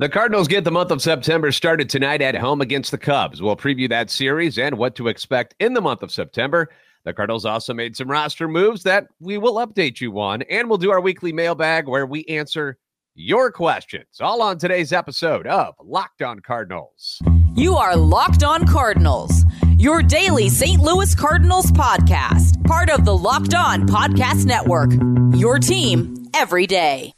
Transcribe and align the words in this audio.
The 0.00 0.08
Cardinals 0.08 0.46
get 0.46 0.62
the 0.62 0.70
month 0.70 0.92
of 0.92 1.02
September 1.02 1.50
started 1.50 1.90
tonight 1.90 2.22
at 2.22 2.36
home 2.36 2.60
against 2.60 2.92
the 2.92 2.98
Cubs. 2.98 3.42
We'll 3.42 3.56
preview 3.56 3.88
that 3.88 4.10
series 4.10 4.56
and 4.56 4.78
what 4.78 4.94
to 4.94 5.08
expect 5.08 5.56
in 5.58 5.72
the 5.74 5.80
month 5.80 6.04
of 6.04 6.12
September. 6.12 6.70
The 7.04 7.12
Cardinals 7.12 7.44
also 7.44 7.74
made 7.74 7.96
some 7.96 8.08
roster 8.08 8.46
moves 8.46 8.84
that 8.84 9.08
we 9.18 9.38
will 9.38 9.54
update 9.54 10.00
you 10.00 10.20
on, 10.20 10.42
and 10.42 10.68
we'll 10.68 10.78
do 10.78 10.92
our 10.92 11.00
weekly 11.00 11.32
mailbag 11.32 11.88
where 11.88 12.06
we 12.06 12.24
answer 12.26 12.78
your 13.16 13.50
questions. 13.50 14.20
All 14.20 14.40
on 14.40 14.58
today's 14.58 14.92
episode 14.92 15.48
of 15.48 15.74
Locked 15.82 16.22
On 16.22 16.38
Cardinals. 16.38 17.18
You 17.56 17.74
are 17.74 17.96
Locked 17.96 18.44
On 18.44 18.68
Cardinals, 18.68 19.42
your 19.78 20.00
daily 20.04 20.48
St. 20.48 20.80
Louis 20.80 21.12
Cardinals 21.12 21.72
podcast, 21.72 22.64
part 22.66 22.88
of 22.88 23.04
the 23.04 23.16
Locked 23.16 23.54
On 23.54 23.84
Podcast 23.88 24.44
Network. 24.44 24.92
Your 25.36 25.58
team 25.58 26.28
every 26.34 26.68
day. 26.68 27.14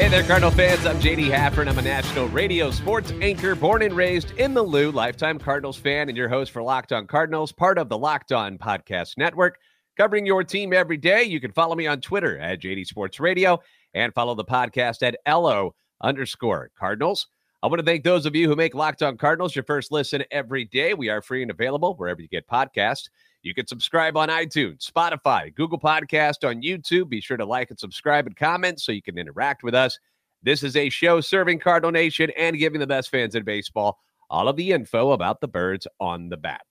Hey 0.00 0.08
there, 0.08 0.22
Cardinal 0.22 0.50
fans. 0.50 0.86
I'm 0.86 0.98
JD 0.98 1.30
Hafford. 1.30 1.68
I'm 1.68 1.78
a 1.78 1.82
national 1.82 2.26
radio 2.28 2.70
sports 2.70 3.12
anchor, 3.20 3.54
born 3.54 3.82
and 3.82 3.94
raised 3.94 4.30
in 4.38 4.54
the 4.54 4.62
Lou, 4.62 4.90
lifetime 4.90 5.38
Cardinals 5.38 5.76
fan, 5.76 6.08
and 6.08 6.16
your 6.16 6.26
host 6.26 6.52
for 6.52 6.62
Locked 6.62 6.90
On 6.94 7.06
Cardinals, 7.06 7.52
part 7.52 7.76
of 7.76 7.90
the 7.90 7.98
Locked 7.98 8.32
On 8.32 8.56
Podcast 8.56 9.18
Network, 9.18 9.58
covering 9.98 10.24
your 10.24 10.42
team 10.42 10.72
every 10.72 10.96
day. 10.96 11.24
You 11.24 11.38
can 11.38 11.52
follow 11.52 11.74
me 11.74 11.86
on 11.86 12.00
Twitter 12.00 12.38
at 12.38 12.62
JD 12.62 12.86
Sports 12.86 13.20
Radio 13.20 13.60
and 13.92 14.14
follow 14.14 14.34
the 14.34 14.42
podcast 14.42 15.02
at 15.02 15.18
LO 15.30 15.74
underscore 16.00 16.70
Cardinals. 16.78 17.26
I 17.62 17.66
want 17.66 17.80
to 17.80 17.84
thank 17.84 18.02
those 18.02 18.24
of 18.24 18.34
you 18.34 18.48
who 18.48 18.56
make 18.56 18.74
Locked 18.74 19.02
On 19.02 19.18
Cardinals 19.18 19.54
your 19.54 19.64
first 19.64 19.92
listen 19.92 20.24
every 20.30 20.64
day. 20.64 20.94
We 20.94 21.10
are 21.10 21.20
free 21.20 21.42
and 21.42 21.50
available 21.50 21.94
wherever 21.94 22.22
you 22.22 22.28
get 22.28 22.48
podcasts. 22.48 23.10
You 23.42 23.54
can 23.54 23.66
subscribe 23.66 24.16
on 24.16 24.28
iTunes, 24.28 24.90
Spotify, 24.90 25.54
Google 25.54 25.80
Podcast, 25.80 26.46
on 26.46 26.62
YouTube. 26.62 27.08
Be 27.08 27.22
sure 27.22 27.38
to 27.38 27.46
like 27.46 27.70
and 27.70 27.78
subscribe 27.78 28.26
and 28.26 28.36
comment 28.36 28.80
so 28.80 28.92
you 28.92 29.00
can 29.00 29.16
interact 29.16 29.62
with 29.62 29.74
us. 29.74 29.98
This 30.42 30.62
is 30.62 30.76
a 30.76 30.90
show 30.90 31.20
serving 31.20 31.58
Cardinal 31.58 31.90
Nation 31.90 32.30
and 32.36 32.58
giving 32.58 32.80
the 32.80 32.86
best 32.86 33.10
fans 33.10 33.34
in 33.34 33.44
baseball 33.44 33.98
all 34.28 34.48
of 34.48 34.56
the 34.56 34.72
info 34.72 35.12
about 35.12 35.40
the 35.40 35.48
birds 35.48 35.86
on 36.00 36.28
the 36.28 36.36
bat. 36.36 36.62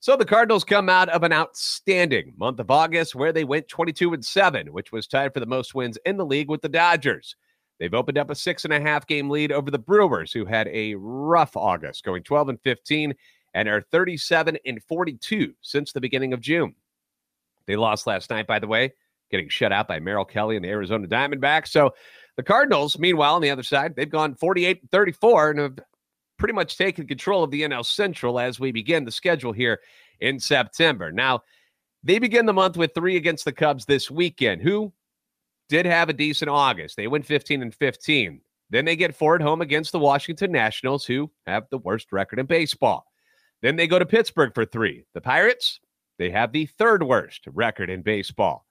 So 0.00 0.16
the 0.16 0.24
Cardinals 0.24 0.64
come 0.64 0.88
out 0.88 1.08
of 1.10 1.22
an 1.22 1.32
outstanding 1.32 2.34
month 2.36 2.58
of 2.58 2.70
August 2.70 3.14
where 3.14 3.32
they 3.32 3.44
went 3.44 3.68
22 3.68 4.14
and 4.14 4.24
7, 4.24 4.72
which 4.72 4.90
was 4.90 5.06
tied 5.06 5.34
for 5.34 5.40
the 5.40 5.46
most 5.46 5.74
wins 5.74 5.98
in 6.04 6.16
the 6.16 6.26
league 6.26 6.48
with 6.48 6.62
the 6.62 6.68
Dodgers. 6.68 7.36
They've 7.78 7.94
opened 7.94 8.18
up 8.18 8.30
a 8.30 8.34
six 8.34 8.64
and 8.64 8.72
a 8.72 8.80
half 8.80 9.06
game 9.06 9.28
lead 9.28 9.52
over 9.52 9.70
the 9.70 9.78
Brewers, 9.78 10.32
who 10.32 10.44
had 10.44 10.68
a 10.68 10.94
rough 10.94 11.56
August, 11.56 12.04
going 12.04 12.22
12 12.22 12.48
and 12.50 12.60
15 12.62 13.14
and 13.54 13.68
are 13.68 13.82
37 13.90 14.58
and 14.64 14.82
42 14.84 15.54
since 15.60 15.92
the 15.92 16.00
beginning 16.00 16.32
of 16.32 16.40
June. 16.40 16.74
They 17.66 17.76
lost 17.76 18.06
last 18.06 18.30
night, 18.30 18.46
by 18.46 18.58
the 18.58 18.66
way, 18.66 18.92
getting 19.30 19.48
shut 19.48 19.72
out 19.72 19.88
by 19.88 20.00
Merrill 20.00 20.24
Kelly 20.24 20.56
and 20.56 20.64
the 20.64 20.70
Arizona 20.70 21.06
Diamondbacks. 21.06 21.68
So 21.68 21.94
the 22.36 22.42
Cardinals, 22.42 22.98
meanwhile, 22.98 23.34
on 23.34 23.42
the 23.42 23.50
other 23.50 23.62
side, 23.62 23.94
they've 23.94 24.08
gone 24.08 24.34
48 24.34 24.80
and 24.80 24.90
34 24.90 25.50
and 25.50 25.58
have 25.60 25.78
pretty 26.38 26.54
much 26.54 26.76
taken 26.76 27.06
control 27.06 27.44
of 27.44 27.50
the 27.50 27.62
NL 27.62 27.84
Central 27.84 28.40
as 28.40 28.58
we 28.58 28.72
begin 28.72 29.04
the 29.04 29.12
schedule 29.12 29.52
here 29.52 29.80
in 30.20 30.40
September. 30.40 31.12
Now, 31.12 31.42
they 32.02 32.18
begin 32.18 32.46
the 32.46 32.52
month 32.52 32.76
with 32.76 32.94
three 32.94 33.16
against 33.16 33.44
the 33.44 33.52
Cubs 33.52 33.84
this 33.84 34.10
weekend, 34.10 34.62
who 34.62 34.92
did 35.68 35.86
have 35.86 36.08
a 36.08 36.12
decent 36.12 36.50
August. 36.50 36.96
They 36.96 37.06
went 37.06 37.26
15 37.26 37.62
and 37.62 37.74
15. 37.74 38.40
Then 38.70 38.84
they 38.84 38.96
get 38.96 39.14
four 39.14 39.36
at 39.36 39.42
home 39.42 39.60
against 39.60 39.92
the 39.92 39.98
Washington 39.98 40.50
Nationals, 40.50 41.04
who 41.04 41.30
have 41.46 41.68
the 41.70 41.78
worst 41.78 42.10
record 42.10 42.38
in 42.38 42.46
baseball. 42.46 43.11
Then 43.62 43.76
they 43.76 43.86
go 43.86 43.98
to 43.98 44.06
Pittsburgh 44.06 44.52
for 44.54 44.64
three. 44.64 45.04
The 45.14 45.20
Pirates, 45.20 45.80
they 46.18 46.30
have 46.30 46.52
the 46.52 46.66
third 46.66 47.02
worst 47.02 47.46
record 47.46 47.90
in 47.90 48.02
baseball. 48.02 48.66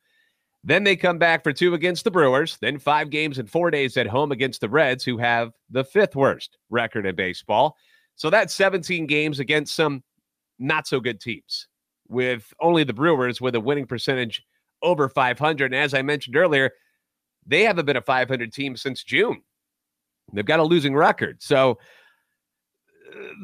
Then 0.63 0.83
they 0.83 0.95
come 0.95 1.17
back 1.17 1.43
for 1.43 1.53
two 1.53 1.73
against 1.73 2.03
the 2.03 2.11
Brewers, 2.11 2.57
then 2.61 2.77
five 2.77 3.09
games 3.09 3.39
in 3.39 3.47
four 3.47 3.71
days 3.71 3.97
at 3.97 4.05
home 4.05 4.31
against 4.31 4.61
the 4.61 4.69
Reds, 4.69 5.03
who 5.03 5.17
have 5.17 5.51
the 5.71 5.83
fifth 5.83 6.15
worst 6.15 6.57
record 6.69 7.05
in 7.05 7.15
baseball. 7.15 7.77
So 8.15 8.29
that's 8.29 8.53
17 8.53 9.07
games 9.07 9.39
against 9.39 9.75
some 9.75 10.03
not 10.59 10.85
so 10.87 10.99
good 10.99 11.19
teams, 11.19 11.67
with 12.07 12.53
only 12.59 12.83
the 12.83 12.93
Brewers 12.93 13.41
with 13.41 13.55
a 13.55 13.59
winning 13.59 13.87
percentage 13.87 14.43
over 14.83 15.09
500. 15.09 15.73
And 15.73 15.75
as 15.75 15.95
I 15.95 16.03
mentioned 16.03 16.35
earlier, 16.35 16.71
they 17.47 17.63
haven't 17.63 17.85
been 17.85 17.97
a 17.97 18.01
500 18.01 18.53
team 18.53 18.77
since 18.77 19.03
June. 19.03 19.41
They've 20.31 20.45
got 20.45 20.59
a 20.59 20.63
losing 20.63 20.95
record. 20.95 21.41
So 21.41 21.79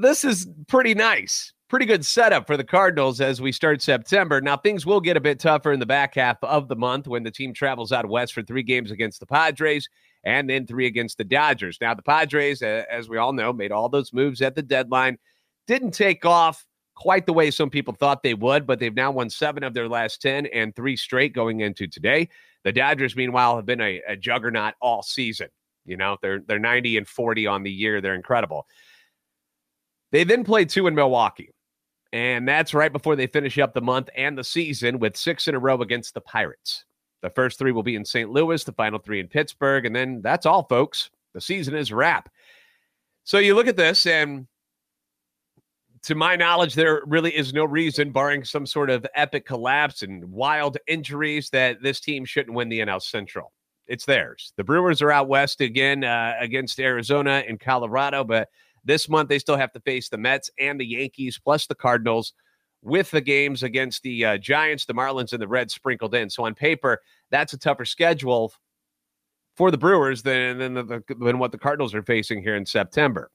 this 0.01 0.23
is 0.23 0.47
pretty 0.67 0.93
nice. 0.93 1.53
Pretty 1.69 1.85
good 1.85 2.05
setup 2.05 2.47
for 2.47 2.55
the 2.55 2.63
Cardinals 2.63 3.19
as 3.19 3.41
we 3.41 3.51
start 3.51 3.81
September. 3.81 4.39
Now, 4.39 4.55
things 4.55 4.85
will 4.85 5.01
get 5.01 5.17
a 5.17 5.21
bit 5.21 5.39
tougher 5.39 5.73
in 5.73 5.81
the 5.81 5.85
back 5.85 6.15
half 6.15 6.37
of 6.41 6.69
the 6.69 6.77
month 6.77 7.07
when 7.07 7.23
the 7.23 7.31
team 7.31 7.53
travels 7.53 7.91
out 7.91 8.07
west 8.07 8.33
for 8.33 8.41
three 8.41 8.63
games 8.63 8.89
against 8.89 9.19
the 9.19 9.25
Padres 9.25 9.89
and 10.23 10.49
then 10.49 10.65
three 10.65 10.87
against 10.87 11.17
the 11.17 11.25
Dodgers. 11.25 11.77
Now, 11.81 11.93
the 11.93 12.01
Padres, 12.01 12.61
as 12.61 13.09
we 13.09 13.17
all 13.17 13.33
know, 13.33 13.51
made 13.51 13.73
all 13.73 13.89
those 13.89 14.13
moves 14.13 14.41
at 14.41 14.55
the 14.55 14.61
deadline, 14.61 15.17
didn't 15.67 15.91
take 15.91 16.25
off 16.25 16.65
quite 16.95 17.25
the 17.25 17.33
way 17.33 17.51
some 17.51 17.69
people 17.69 17.93
thought 17.93 18.23
they 18.23 18.33
would, 18.33 18.65
but 18.65 18.79
they've 18.79 18.95
now 18.95 19.11
won 19.11 19.29
seven 19.29 19.63
of 19.63 19.73
their 19.73 19.87
last 19.89 20.21
10 20.21 20.47
and 20.47 20.75
three 20.75 20.95
straight 20.95 21.33
going 21.33 21.59
into 21.59 21.85
today. 21.85 22.29
The 22.63 22.71
Dodgers, 22.71 23.15
meanwhile, 23.15 23.55
have 23.55 23.65
been 23.65 23.81
a, 23.81 24.01
a 24.07 24.15
juggernaut 24.15 24.73
all 24.81 25.03
season. 25.03 25.49
You 25.85 25.95
know, 25.95 26.17
they're 26.21 26.41
they're 26.45 26.59
90 26.59 26.97
and 26.97 27.07
40 27.07 27.47
on 27.47 27.63
the 27.63 27.71
year. 27.71 28.01
They're 28.01 28.15
incredible. 28.15 28.67
They 30.11 30.23
then 30.23 30.43
play 30.43 30.65
two 30.65 30.87
in 30.87 30.95
Milwaukee. 30.95 31.53
And 32.13 32.47
that's 32.47 32.73
right 32.73 32.91
before 32.91 33.15
they 33.15 33.27
finish 33.27 33.59
up 33.59 33.73
the 33.73 33.81
month 33.81 34.09
and 34.15 34.37
the 34.37 34.43
season 34.43 34.99
with 34.99 35.17
six 35.17 35.47
in 35.47 35.55
a 35.55 35.59
row 35.59 35.81
against 35.81 36.13
the 36.13 36.21
Pirates. 36.21 36.85
The 37.21 37.29
first 37.31 37.59
three 37.59 37.71
will 37.71 37.83
be 37.83 37.95
in 37.95 38.05
St. 38.05 38.29
Louis, 38.29 38.63
the 38.63 38.71
final 38.71 38.99
three 38.99 39.19
in 39.19 39.27
Pittsburgh. 39.27 39.85
And 39.85 39.95
then 39.95 40.21
that's 40.21 40.45
all, 40.45 40.63
folks. 40.63 41.09
The 41.33 41.41
season 41.41 41.75
is 41.75 41.91
wrap. 41.91 42.29
So 43.23 43.39
you 43.39 43.55
look 43.55 43.67
at 43.67 43.75
this, 43.75 44.05
and 44.05 44.47
to 46.03 46.15
my 46.15 46.37
knowledge, 46.37 46.75
there 46.75 47.01
really 47.05 47.35
is 47.35 47.53
no 47.53 47.65
reason, 47.65 48.11
barring 48.11 48.45
some 48.45 48.65
sort 48.65 48.89
of 48.89 49.05
epic 49.15 49.45
collapse 49.45 50.03
and 50.03 50.23
wild 50.31 50.77
injuries, 50.87 51.49
that 51.49 51.81
this 51.81 51.99
team 51.99 52.23
shouldn't 52.23 52.55
win 52.55 52.69
the 52.69 52.79
NL 52.79 53.01
Central. 53.01 53.51
It's 53.87 54.05
theirs. 54.05 54.53
The 54.55 54.63
Brewers 54.63 55.01
are 55.01 55.11
out 55.11 55.27
west 55.27 55.59
again 55.59 56.03
uh, 56.03 56.35
against 56.39 56.79
Arizona 56.79 57.43
and 57.47 57.59
Colorado, 57.59 58.23
but 58.23 58.47
this 58.83 59.09
month, 59.09 59.29
they 59.29 59.39
still 59.39 59.57
have 59.57 59.71
to 59.73 59.79
face 59.81 60.09
the 60.09 60.17
Mets 60.17 60.49
and 60.59 60.79
the 60.79 60.85
Yankees, 60.85 61.39
plus 61.43 61.67
the 61.67 61.75
Cardinals, 61.75 62.33
with 62.81 63.11
the 63.11 63.21
games 63.21 63.63
against 63.63 64.03
the 64.03 64.23
uh, 64.23 64.37
Giants, 64.37 64.85
the 64.85 64.93
Marlins, 64.93 65.33
and 65.33 65.41
the 65.41 65.47
Reds 65.47 65.73
sprinkled 65.73 66.15
in. 66.15 66.29
So 66.29 66.45
on 66.45 66.55
paper, 66.55 67.01
that's 67.31 67.53
a 67.53 67.57
tougher 67.57 67.85
schedule 67.85 68.53
for 69.55 69.71
the 69.71 69.77
Brewers 69.77 70.21
than 70.21 70.59
than, 70.59 70.73
the, 70.75 71.03
than 71.19 71.39
what 71.39 71.51
the 71.51 71.57
Cardinals 71.57 71.95
are 71.95 72.03
facing 72.03 72.41
here 72.41 72.55
in 72.55 72.65
September. 72.65 73.31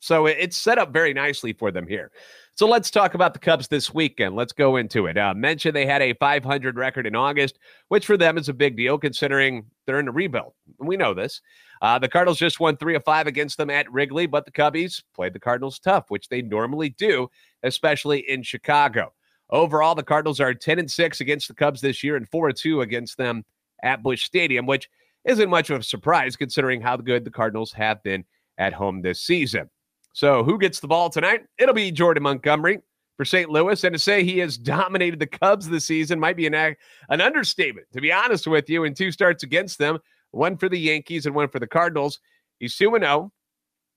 So 0.00 0.26
it's 0.26 0.56
set 0.56 0.78
up 0.78 0.92
very 0.92 1.12
nicely 1.12 1.52
for 1.52 1.70
them 1.70 1.86
here. 1.86 2.10
So 2.54 2.66
let's 2.66 2.90
talk 2.90 3.14
about 3.14 3.34
the 3.34 3.38
Cubs 3.38 3.68
this 3.68 3.94
weekend. 3.94 4.34
Let's 4.34 4.52
go 4.52 4.76
into 4.76 5.06
it. 5.06 5.16
Uh, 5.16 5.32
mentioned 5.34 5.76
they 5.76 5.86
had 5.86 6.02
a 6.02 6.14
500 6.14 6.76
record 6.76 7.06
in 7.06 7.14
August, 7.14 7.58
which 7.88 8.04
for 8.04 8.16
them 8.16 8.36
is 8.36 8.48
a 8.48 8.52
big 8.52 8.76
deal 8.76 8.98
considering 8.98 9.66
they're 9.86 10.00
in 10.00 10.08
a 10.08 10.12
rebuild. 10.12 10.54
We 10.78 10.96
know 10.96 11.14
this. 11.14 11.40
Uh, 11.80 11.98
the 11.98 12.08
Cardinals 12.08 12.38
just 12.38 12.58
won 12.58 12.76
three 12.76 12.96
of 12.96 13.04
five 13.04 13.28
against 13.28 13.58
them 13.58 13.70
at 13.70 13.90
Wrigley, 13.92 14.26
but 14.26 14.44
the 14.44 14.50
Cubbies 14.50 15.02
played 15.14 15.34
the 15.34 15.40
Cardinals 15.40 15.78
tough, 15.78 16.06
which 16.08 16.28
they 16.28 16.42
normally 16.42 16.90
do, 16.90 17.30
especially 17.62 18.28
in 18.28 18.42
Chicago. 18.42 19.12
Overall, 19.50 19.94
the 19.94 20.02
Cardinals 20.02 20.40
are 20.40 20.52
10 20.52 20.80
and 20.80 20.90
6 20.90 21.20
against 21.20 21.48
the 21.48 21.54
Cubs 21.54 21.80
this 21.80 22.02
year 22.02 22.16
and 22.16 22.28
4 22.28 22.52
2 22.52 22.80
against 22.80 23.16
them 23.16 23.44
at 23.82 24.02
Busch 24.02 24.24
Stadium, 24.24 24.66
which 24.66 24.90
isn't 25.24 25.48
much 25.48 25.70
of 25.70 25.80
a 25.80 25.84
surprise 25.84 26.36
considering 26.36 26.80
how 26.80 26.96
good 26.96 27.24
the 27.24 27.30
Cardinals 27.30 27.72
have 27.72 28.02
been 28.02 28.24
at 28.58 28.72
home 28.72 29.00
this 29.00 29.20
season. 29.20 29.70
So, 30.12 30.42
who 30.42 30.58
gets 30.58 30.80
the 30.80 30.88
ball 30.88 31.10
tonight? 31.10 31.44
It'll 31.58 31.74
be 31.74 31.92
Jordan 31.92 32.22
Montgomery 32.22 32.80
for 33.16 33.24
St. 33.24 33.50
Louis. 33.50 33.82
And 33.84 33.92
to 33.92 33.98
say 33.98 34.24
he 34.24 34.38
has 34.38 34.56
dominated 34.56 35.20
the 35.20 35.26
Cubs 35.26 35.68
this 35.68 35.84
season 35.84 36.18
might 36.18 36.36
be 36.36 36.46
an, 36.46 36.54
an 36.54 37.20
understatement, 37.20 37.86
to 37.92 38.00
be 38.00 38.12
honest 38.12 38.46
with 38.46 38.70
you, 38.70 38.84
in 38.84 38.94
two 38.94 39.12
starts 39.12 39.42
against 39.42 39.78
them 39.78 39.98
one 40.30 40.56
for 40.56 40.68
the 40.68 40.78
Yankees 40.78 41.26
and 41.26 41.34
one 41.34 41.48
for 41.48 41.58
the 41.58 41.66
Cardinals. 41.66 42.20
He's 42.58 42.76
2 42.76 42.96
0. 42.98 43.32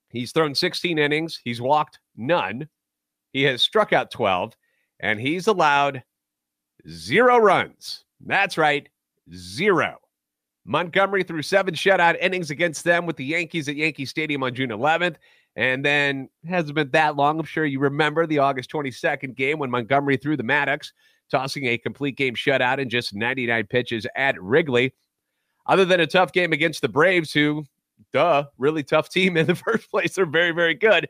He's 0.09 0.31
thrown 0.31 0.55
16 0.55 0.97
innings. 0.97 1.39
He's 1.43 1.61
walked 1.61 1.99
none. 2.15 2.67
He 3.33 3.43
has 3.43 3.61
struck 3.61 3.93
out 3.93 4.11
12, 4.11 4.55
and 4.99 5.19
he's 5.19 5.47
allowed 5.47 6.03
zero 6.89 7.37
runs. 7.37 8.03
That's 8.25 8.57
right, 8.57 8.87
zero. 9.33 9.97
Montgomery 10.65 11.23
threw 11.23 11.41
seven 11.41 11.73
shutout 11.73 12.19
innings 12.21 12.51
against 12.51 12.83
them 12.83 13.05
with 13.05 13.15
the 13.15 13.25
Yankees 13.25 13.67
at 13.67 13.75
Yankee 13.75 14.05
Stadium 14.05 14.43
on 14.43 14.53
June 14.53 14.69
11th. 14.69 15.15
And 15.55 15.83
then 15.83 16.29
hasn't 16.47 16.75
been 16.75 16.91
that 16.91 17.15
long. 17.15 17.39
I'm 17.39 17.45
sure 17.45 17.65
you 17.65 17.79
remember 17.79 18.25
the 18.25 18.39
August 18.39 18.71
22nd 18.71 19.35
game 19.35 19.59
when 19.59 19.69
Montgomery 19.69 20.17
threw 20.17 20.37
the 20.37 20.43
Maddux, 20.43 20.91
tossing 21.29 21.65
a 21.65 21.77
complete 21.77 22.15
game 22.15 22.35
shutout 22.35 22.77
in 22.77 22.89
just 22.89 23.13
99 23.13 23.67
pitches 23.67 24.07
at 24.15 24.41
Wrigley 24.41 24.93
other 25.65 25.85
than 25.85 25.99
a 25.99 26.07
tough 26.07 26.31
game 26.31 26.53
against 26.53 26.81
the 26.81 26.89
Braves, 26.89 27.33
who, 27.33 27.65
duh, 28.13 28.45
really 28.57 28.83
tough 28.83 29.09
team 29.09 29.37
in 29.37 29.45
the 29.45 29.55
first 29.67 29.91
place. 29.91 30.15
They're 30.15 30.25
very, 30.25 30.51
very 30.51 30.73
good. 30.73 31.07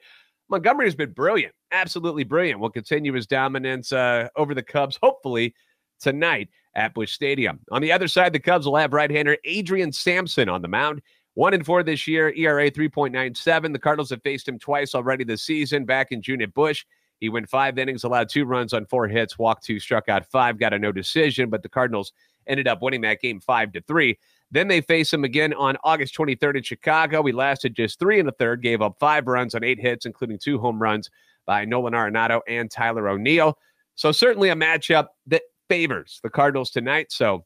Montgomery 0.49 0.85
has 0.87 0.95
been 0.95 1.13
brilliant 1.13 1.53
absolutely 1.71 2.23
brilliant. 2.23 2.59
Will 2.59 2.69
continue 2.69 3.13
his 3.13 3.27
dominance 3.27 3.91
uh, 3.91 4.27
over 4.35 4.53
the 4.53 4.63
Cubs, 4.63 4.97
hopefully 5.01 5.53
tonight 5.99 6.49
at 6.75 6.93
Busch 6.93 7.11
Stadium. 7.11 7.59
On 7.71 7.81
the 7.81 7.91
other 7.91 8.07
side, 8.07 8.33
the 8.33 8.39
Cubs 8.39 8.65
will 8.65 8.77
have 8.77 8.93
right-hander 8.93 9.37
Adrian 9.45 9.91
Sampson 9.91 10.49
on 10.49 10.61
the 10.61 10.67
mound. 10.67 11.01
One 11.35 11.53
and 11.53 11.65
four 11.65 11.81
this 11.81 12.07
year, 12.07 12.33
ERA 12.35 12.69
3.97. 12.69 13.71
The 13.71 13.79
Cardinals 13.79 14.09
have 14.09 14.21
faced 14.21 14.47
him 14.47 14.59
twice 14.59 14.93
already 14.93 15.23
this 15.23 15.41
season. 15.43 15.85
Back 15.85 16.11
in 16.11 16.21
June 16.21 16.41
at 16.41 16.53
Busch, 16.53 16.85
he 17.21 17.29
went 17.29 17.49
five 17.49 17.77
innings, 17.77 18.03
allowed 18.03 18.29
two 18.29 18.45
runs 18.45 18.73
on 18.73 18.85
four 18.85 19.07
hits, 19.07 19.39
walked 19.39 19.63
two, 19.63 19.79
struck 19.79 20.09
out 20.09 20.25
five, 20.29 20.59
got 20.59 20.73
a 20.73 20.79
no 20.79 20.91
decision, 20.91 21.49
but 21.49 21.63
the 21.63 21.69
Cardinals 21.69 22.11
ended 22.47 22.67
up 22.67 22.81
winning 22.81 23.01
that 23.01 23.21
game 23.21 23.39
five 23.39 23.71
to 23.73 23.81
three. 23.81 24.17
Then 24.49 24.67
they 24.67 24.81
face 24.81 25.13
him 25.13 25.23
again 25.23 25.53
on 25.53 25.77
August 25.83 26.17
23rd 26.17 26.57
in 26.57 26.63
Chicago. 26.63 27.23
He 27.23 27.31
lasted 27.31 27.75
just 27.75 27.99
three 27.99 28.19
and 28.19 28.27
a 28.27 28.33
third, 28.33 28.61
gave 28.61 28.81
up 28.81 28.97
five 28.99 29.27
runs 29.27 29.55
on 29.55 29.63
eight 29.63 29.79
hits, 29.79 30.05
including 30.05 30.39
two 30.39 30.59
home 30.59 30.81
runs 30.81 31.09
by 31.45 31.63
Nolan 31.63 31.93
Arenado 31.93 32.41
and 32.47 32.69
Tyler 32.69 33.07
O'Neill. 33.07 33.57
So 33.95 34.11
certainly 34.11 34.49
a 34.49 34.55
matchup 34.55 35.07
that 35.27 35.43
favors 35.69 36.19
the 36.23 36.29
Cardinals 36.29 36.71
tonight. 36.71 37.11
So 37.11 37.45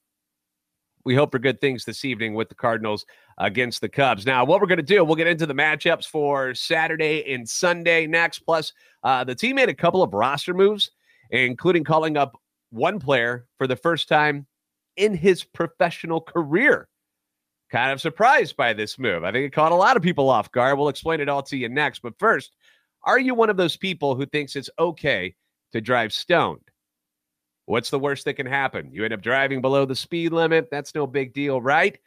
we 1.05 1.13
hope 1.13 1.31
for 1.31 1.39
good 1.39 1.61
things 1.61 1.85
this 1.85 2.03
evening 2.03 2.33
with 2.33 2.49
the 2.49 2.55
Cardinals 2.55 3.05
against 3.37 3.79
the 3.79 3.87
Cubs. 3.87 4.25
Now, 4.25 4.43
what 4.43 4.59
we're 4.59 4.67
going 4.67 4.77
to 4.77 4.83
do, 4.83 5.05
we'll 5.05 5.15
get 5.15 5.27
into 5.27 5.45
the 5.45 5.53
matchups 5.53 6.07
for 6.07 6.55
Saturday 6.55 7.31
and 7.31 7.47
Sunday 7.47 8.07
next. 8.07 8.39
Plus, 8.39 8.73
uh, 9.03 9.23
the 9.23 9.35
team 9.35 9.55
made 9.55 9.69
a 9.69 9.73
couple 9.73 10.01
of 10.01 10.13
roster 10.13 10.53
moves, 10.53 10.89
including 11.29 11.83
calling 11.83 12.17
up 12.17 12.41
one 12.71 12.99
player 12.99 13.45
for 13.59 13.67
the 13.67 13.75
first 13.75 14.09
time 14.09 14.47
in 14.97 15.13
his 15.13 15.43
professional 15.43 16.19
career. 16.19 16.87
Kind 17.71 17.91
of 17.91 18.01
surprised 18.01 18.57
by 18.57 18.73
this 18.73 18.97
move. 18.97 19.23
I 19.23 19.31
think 19.31 19.45
it 19.45 19.53
caught 19.53 19.71
a 19.71 19.75
lot 19.75 19.97
of 19.97 20.03
people 20.03 20.29
off 20.29 20.51
guard. 20.51 20.77
We'll 20.77 20.89
explain 20.89 21.19
it 21.19 21.29
all 21.29 21.43
to 21.43 21.57
you 21.57 21.69
next. 21.69 22.01
But 22.01 22.17
first, 22.17 22.55
are 23.03 23.19
you 23.19 23.35
one 23.35 23.51
of 23.51 23.57
those 23.57 23.77
people 23.77 24.15
who 24.15 24.25
thinks 24.25 24.55
it's 24.55 24.69
okay 24.79 25.35
to 25.71 25.81
drive 25.81 26.13
stoned? 26.13 26.64
What's 27.65 27.89
the 27.89 27.99
worst 27.99 28.25
that 28.25 28.35
can 28.35 28.45
happen? 28.45 28.89
You 28.91 29.03
end 29.03 29.13
up 29.13 29.21
driving 29.21 29.61
below 29.61 29.85
the 29.85 29.95
speed 29.95 30.31
limit. 30.31 30.69
That's 30.69 30.93
no 30.93 31.07
big 31.07 31.33
deal, 31.33 31.61
right? 31.61 31.97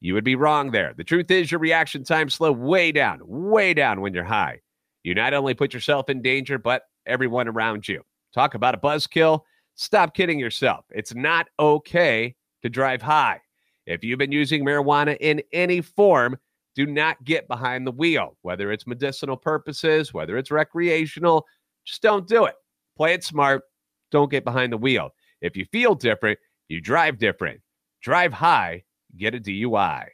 You 0.00 0.14
would 0.14 0.24
be 0.24 0.36
wrong 0.36 0.70
there. 0.70 0.94
The 0.96 1.04
truth 1.04 1.30
is, 1.30 1.50
your 1.50 1.60
reaction 1.60 2.04
time 2.04 2.30
slow 2.30 2.52
way 2.52 2.92
down, 2.92 3.20
way 3.24 3.74
down 3.74 4.00
when 4.00 4.14
you're 4.14 4.24
high. 4.24 4.60
You 5.02 5.14
not 5.14 5.34
only 5.34 5.54
put 5.54 5.74
yourself 5.74 6.08
in 6.08 6.22
danger, 6.22 6.58
but 6.58 6.82
everyone 7.06 7.48
around 7.48 7.88
you. 7.88 8.02
Talk 8.32 8.54
about 8.54 8.74
a 8.74 8.78
buzzkill. 8.78 9.40
Stop 9.74 10.14
kidding 10.14 10.38
yourself. 10.38 10.84
It's 10.90 11.14
not 11.14 11.48
okay 11.58 12.34
to 12.62 12.68
drive 12.68 13.02
high. 13.02 13.40
If 13.86 14.04
you've 14.04 14.18
been 14.18 14.32
using 14.32 14.64
marijuana 14.64 15.16
in 15.20 15.42
any 15.52 15.80
form, 15.80 16.38
do 16.76 16.86
not 16.86 17.22
get 17.24 17.48
behind 17.48 17.86
the 17.86 17.92
wheel, 17.92 18.36
whether 18.42 18.70
it's 18.70 18.86
medicinal 18.86 19.36
purposes, 19.36 20.14
whether 20.14 20.38
it's 20.38 20.50
recreational, 20.50 21.46
just 21.84 22.02
don't 22.02 22.28
do 22.28 22.44
it. 22.44 22.54
Play 22.96 23.14
it 23.14 23.24
smart 23.24 23.62
don't 24.10 24.30
get 24.30 24.44
behind 24.44 24.72
the 24.72 24.78
wheel. 24.78 25.10
If 25.40 25.56
you 25.56 25.64
feel 25.66 25.94
different, 25.94 26.38
you 26.68 26.80
drive 26.80 27.18
different. 27.18 27.60
Drive 28.02 28.32
high, 28.32 28.84
get 29.16 29.34
a 29.34 29.38
DUI. 29.38 30.06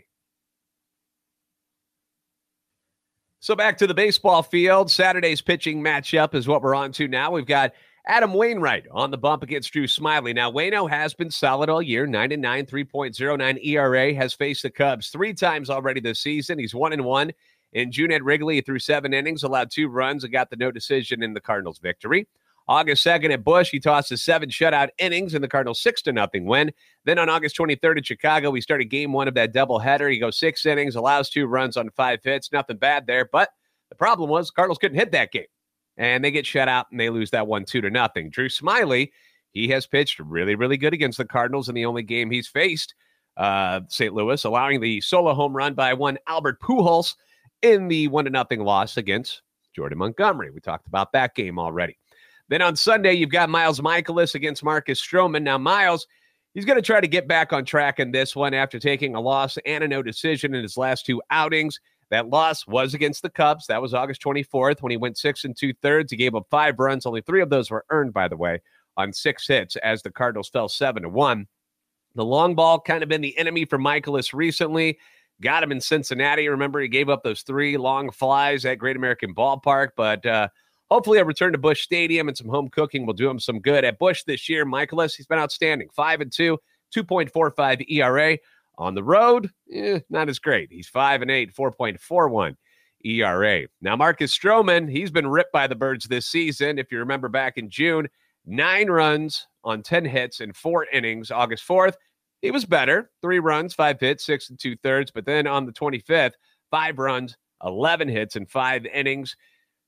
So 3.40 3.54
back 3.54 3.78
to 3.78 3.86
the 3.86 3.94
baseball 3.94 4.42
field. 4.42 4.90
Saturday's 4.90 5.40
pitching 5.40 5.82
matchup 5.82 6.34
is 6.34 6.48
what 6.48 6.62
we're 6.62 6.74
on 6.74 6.90
to 6.92 7.06
now. 7.06 7.30
We've 7.30 7.46
got 7.46 7.74
Adam 8.08 8.34
Wainwright 8.34 8.86
on 8.90 9.10
the 9.10 9.18
bump 9.18 9.42
against 9.42 9.72
Drew 9.72 9.86
Smyly. 9.86 10.34
Now, 10.34 10.50
Wayno 10.50 10.88
has 10.88 11.14
been 11.14 11.30
solid 11.30 11.68
all 11.68 11.82
year, 11.82 12.06
99, 12.06 12.66
3.09 12.66 13.64
ERA, 13.64 14.14
has 14.14 14.32
faced 14.32 14.62
the 14.62 14.70
Cubs 14.70 15.10
three 15.10 15.34
times 15.34 15.70
already 15.70 16.00
this 16.00 16.20
season. 16.20 16.58
He's 16.58 16.74
one 16.74 16.92
and 16.92 17.04
one. 17.04 17.32
In 17.72 17.92
June 17.92 18.12
at 18.12 18.24
Wrigley, 18.24 18.60
through 18.60 18.78
seven 18.78 19.12
innings, 19.12 19.42
allowed 19.42 19.70
two 19.70 19.88
runs 19.88 20.24
and 20.24 20.32
got 20.32 20.50
the 20.50 20.56
no 20.56 20.70
decision 20.70 21.22
in 21.22 21.34
the 21.34 21.40
Cardinals' 21.40 21.78
victory. 21.78 22.26
August 22.68 23.04
2nd 23.06 23.32
at 23.32 23.44
Busch, 23.44 23.70
he 23.70 23.78
tossed 23.78 24.10
a 24.10 24.16
seven 24.16 24.48
shutout 24.48 24.88
innings 24.98 25.34
in 25.34 25.42
the 25.42 25.48
Cardinals' 25.48 25.80
6 25.82 26.02
to 26.02 26.12
nothing 26.12 26.46
win. 26.46 26.72
Then 27.04 27.18
on 27.18 27.28
August 27.28 27.56
23rd 27.56 27.98
in 27.98 28.02
Chicago, 28.02 28.50
we 28.50 28.60
started 28.60 28.86
game 28.86 29.12
one 29.12 29.28
of 29.28 29.34
that 29.34 29.54
doubleheader. 29.54 30.10
He 30.10 30.18
goes 30.18 30.38
six 30.38 30.66
innings, 30.66 30.96
allows 30.96 31.30
two 31.30 31.46
runs 31.46 31.76
on 31.76 31.90
five 31.90 32.20
hits. 32.24 32.50
Nothing 32.52 32.78
bad 32.78 33.06
there. 33.06 33.28
But 33.30 33.50
the 33.88 33.94
problem 33.94 34.28
was 34.28 34.50
Cardinals 34.50 34.78
couldn't 34.78 34.98
hit 34.98 35.12
that 35.12 35.30
game. 35.30 35.46
And 35.96 36.24
they 36.24 36.30
get 36.30 36.44
shut 36.44 36.68
out 36.68 36.86
and 36.90 36.98
they 36.98 37.08
lose 37.08 37.30
that 37.30 37.46
one 37.46 37.64
two 37.64 37.80
to 37.80 37.88
nothing. 37.88 38.30
Drew 38.30 38.48
Smyly, 38.48 39.10
he 39.52 39.68
has 39.68 39.86
pitched 39.86 40.18
really, 40.18 40.54
really 40.54 40.76
good 40.76 40.92
against 40.92 41.18
the 41.18 41.24
Cardinals 41.24 41.68
in 41.68 41.74
the 41.74 41.86
only 41.86 42.02
game 42.02 42.30
he's 42.30 42.48
faced. 42.48 42.94
Uh, 43.36 43.80
St. 43.88 44.12
Louis, 44.12 44.42
allowing 44.44 44.80
the 44.80 45.00
solo 45.00 45.34
home 45.34 45.54
run 45.54 45.74
by 45.74 45.94
one 45.94 46.18
Albert 46.26 46.60
Pujols 46.60 47.14
in 47.62 47.88
the 47.88 48.08
one 48.08 48.24
to 48.24 48.30
nothing 48.30 48.60
loss 48.60 48.96
against 48.96 49.42
Jordan 49.74 49.98
Montgomery. 49.98 50.50
We 50.50 50.60
talked 50.60 50.86
about 50.86 51.12
that 51.12 51.34
game 51.34 51.58
already. 51.58 51.96
Then 52.48 52.62
on 52.62 52.76
Sunday, 52.76 53.14
you've 53.14 53.30
got 53.30 53.50
Miles 53.50 53.80
Mikolas 53.80 54.34
against 54.34 54.62
Marcus 54.62 55.00
Stroman. 55.00 55.42
Now, 55.42 55.58
Miles, 55.58 56.06
he's 56.54 56.64
going 56.64 56.78
to 56.78 56.82
try 56.82 57.00
to 57.00 57.08
get 57.08 57.26
back 57.26 57.52
on 57.52 57.64
track 57.64 57.98
in 57.98 58.12
this 58.12 58.36
one 58.36 58.54
after 58.54 58.78
taking 58.78 59.14
a 59.14 59.20
loss 59.20 59.58
and 59.66 59.82
a 59.82 59.88
no 59.88 60.02
decision 60.02 60.54
in 60.54 60.62
his 60.62 60.76
last 60.76 61.06
two 61.06 61.20
outings. 61.30 61.80
That 62.10 62.28
loss 62.28 62.66
was 62.66 62.94
against 62.94 63.22
the 63.22 63.30
Cubs. 63.30 63.66
That 63.66 63.82
was 63.82 63.92
August 63.92 64.22
24th 64.22 64.80
when 64.80 64.92
he 64.92 64.96
went 64.96 65.18
six 65.18 65.44
and 65.44 65.56
two 65.56 65.74
thirds. 65.82 66.12
He 66.12 66.16
gave 66.16 66.36
up 66.36 66.46
five 66.50 66.78
runs. 66.78 67.04
Only 67.04 67.20
three 67.20 67.42
of 67.42 67.50
those 67.50 67.70
were 67.70 67.84
earned, 67.90 68.12
by 68.12 68.28
the 68.28 68.36
way, 68.36 68.62
on 68.96 69.12
six 69.12 69.48
hits 69.48 69.74
as 69.76 70.02
the 70.02 70.12
Cardinals 70.12 70.48
fell 70.48 70.68
seven 70.68 71.02
to 71.02 71.08
one. 71.08 71.48
The 72.14 72.24
long 72.24 72.54
ball 72.54 72.80
kind 72.80 73.02
of 73.02 73.08
been 73.08 73.20
the 73.20 73.36
enemy 73.36 73.64
for 73.64 73.78
Mikolas 73.78 74.32
recently. 74.32 74.98
Got 75.42 75.62
him 75.62 75.72
in 75.72 75.80
Cincinnati. 75.80 76.48
Remember, 76.48 76.80
he 76.80 76.88
gave 76.88 77.10
up 77.10 77.22
those 77.22 77.42
three 77.42 77.76
long 77.76 78.10
flies 78.10 78.64
at 78.64 78.78
Great 78.78 78.96
American 78.96 79.34
Ballpark, 79.34 79.90
but 79.96 80.24
uh, 80.24 80.48
Hopefully, 80.90 81.18
a 81.18 81.24
return 81.24 81.52
to 81.52 81.58
Busch 81.58 81.82
Stadium 81.82 82.28
and 82.28 82.36
some 82.36 82.48
home 82.48 82.68
cooking 82.68 83.06
will 83.06 83.14
do 83.14 83.28
him 83.28 83.40
some 83.40 83.60
good. 83.60 83.84
At 83.84 83.98
Busch 83.98 84.22
this 84.24 84.48
year, 84.48 84.64
Mikolas, 84.64 85.16
he's 85.16 85.26
been 85.26 85.38
outstanding. 85.38 85.88
5 85.94 86.20
and 86.20 86.32
2, 86.32 86.58
2.45 86.94 87.90
ERA. 87.90 88.38
On 88.78 88.94
the 88.94 89.02
road, 89.02 89.50
eh, 89.72 90.00
not 90.10 90.28
as 90.28 90.38
great. 90.38 90.70
He's 90.70 90.88
5 90.88 91.22
and 91.22 91.30
8, 91.30 91.54
4.41 91.54 92.56
ERA. 93.04 93.66
Now, 93.80 93.96
Marcus 93.96 94.36
Stroman, 94.36 94.90
he's 94.90 95.10
been 95.10 95.26
ripped 95.26 95.52
by 95.52 95.66
the 95.66 95.74
Birds 95.74 96.04
this 96.04 96.26
season. 96.26 96.78
If 96.78 96.92
you 96.92 96.98
remember 96.98 97.28
back 97.28 97.56
in 97.56 97.70
June, 97.70 98.06
nine 98.44 98.88
runs 98.88 99.46
on 99.64 99.82
10 99.82 100.04
hits 100.04 100.40
in 100.40 100.52
four 100.52 100.86
innings. 100.92 101.30
August 101.30 101.66
4th, 101.66 101.94
he 102.42 102.50
was 102.50 102.64
better. 102.64 103.10
Three 103.22 103.38
runs, 103.38 103.74
five 103.74 103.98
hits, 103.98 104.26
six 104.26 104.50
and 104.50 104.58
two 104.58 104.76
thirds. 104.76 105.10
But 105.10 105.24
then 105.24 105.46
on 105.46 105.64
the 105.64 105.72
25th, 105.72 106.34
five 106.70 106.98
runs, 106.98 107.36
11 107.64 108.08
hits 108.08 108.36
in 108.36 108.46
five 108.46 108.84
innings. 108.86 109.36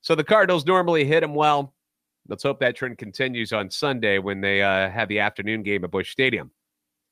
So 0.01 0.15
the 0.15 0.23
Cardinals 0.23 0.65
normally 0.65 1.05
hit 1.05 1.23
him 1.23 1.35
well. 1.35 1.73
Let's 2.27 2.43
hope 2.43 2.59
that 2.59 2.75
trend 2.75 2.97
continues 2.97 3.51
on 3.51 3.69
Sunday 3.71 4.19
when 4.19 4.41
they 4.41 4.61
uh, 4.61 4.89
have 4.89 5.09
the 5.09 5.19
afternoon 5.19 5.63
game 5.63 5.83
at 5.83 5.91
Busch 5.91 6.11
Stadium. 6.11 6.51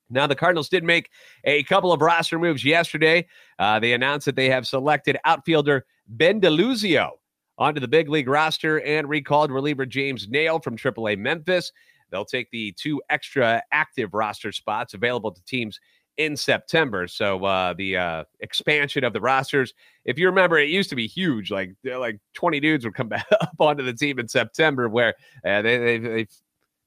Now, 0.10 0.28
the 0.28 0.36
Cardinals 0.36 0.70
did 0.70 0.84
make 0.84 1.10
a 1.44 1.64
couple 1.64 1.92
of 1.92 2.02
roster 2.02 2.40
moves 2.40 2.64
yesterday. 2.64 3.28
Uh, 3.60 3.80
they 3.80 3.94
announced 3.94 4.26
that 4.26 4.36
they 4.36 4.50
have 4.50 4.66
selected 4.66 5.18
outfielder 5.26 5.86
Ben 6.08 6.40
DeLuzio 6.40 7.12
onto 7.58 7.82
the 7.82 7.88
big 7.88 8.08
league 8.10 8.30
roster 8.30 8.80
and 8.82 9.10
recalled 9.10 9.52
reliever 9.52 9.86
James 9.86 10.28
Naile 10.28 10.64
from 10.64 10.78
AAA 10.78 11.18
Memphis. 11.18 11.72
They'll 12.10 12.26
take 12.26 12.50
the 12.52 12.72
two 12.74 13.02
extra 13.10 13.62
active 13.72 14.14
roster 14.14 14.52
spots 14.52 14.94
available 14.94 15.32
to 15.32 15.44
teams 15.44 15.80
in 16.18 16.36
September. 16.36 17.08
So 17.08 17.44
uh, 17.46 17.74
the 17.74 17.98
uh, 17.98 18.24
expansion 18.40 19.04
of 19.04 19.14
the 19.14 19.22
rosters, 19.22 19.74
if 20.06 20.18
you 20.18 20.28
remember, 20.28 20.58
it 20.58 20.70
used 20.70 20.90
to 20.90 20.96
be 20.96 21.08
huge. 21.08 21.52
Like 21.52 21.74
like 21.84 22.20
twenty 22.34 22.60
dudes 22.60 22.86
would 22.86 22.96
come 22.96 23.08
back 23.10 23.28
up 23.40 23.56
onto 23.60 23.84
the 23.84 23.94
team 23.94 24.20
in 24.20 24.28
September, 24.28 24.90
where 24.90 25.16
uh, 25.46 25.62
they, 25.62 25.78
they've, 25.78 26.04
they've 26.04 26.32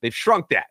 they've 0.03 0.15
shrunk 0.15 0.49
that 0.51 0.67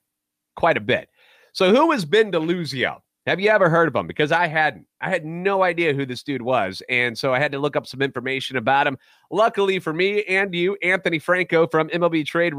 quite 0.55 0.77
a 0.77 0.81
bit. 0.81 1.09
So 1.53 1.73
who 1.73 1.91
has 1.91 2.05
been 2.05 2.31
DeLuzio? 2.31 2.97
Have 3.25 3.39
you 3.39 3.49
ever 3.49 3.69
heard 3.69 3.87
of 3.87 3.95
him? 3.95 4.07
Because 4.07 4.31
I 4.31 4.47
hadn't. 4.47 4.87
I 5.01 5.09
had 5.09 5.25
no 5.25 5.61
idea 5.61 5.93
who 5.93 6.05
this 6.05 6.23
dude 6.23 6.41
was. 6.41 6.81
And 6.89 7.17
so 7.17 7.33
I 7.33 7.39
had 7.39 7.51
to 7.51 7.59
look 7.59 7.75
up 7.75 7.85
some 7.85 8.01
information 8.01 8.57
about 8.57 8.87
him. 8.87 8.97
Luckily 9.29 9.77
for 9.79 9.93
me 9.93 10.23
and 10.23 10.53
you, 10.55 10.77
Anthony 10.81 11.19
Franco 11.19 11.67
from 11.67 11.89
MLB 11.89 12.25
Trade 12.25 12.53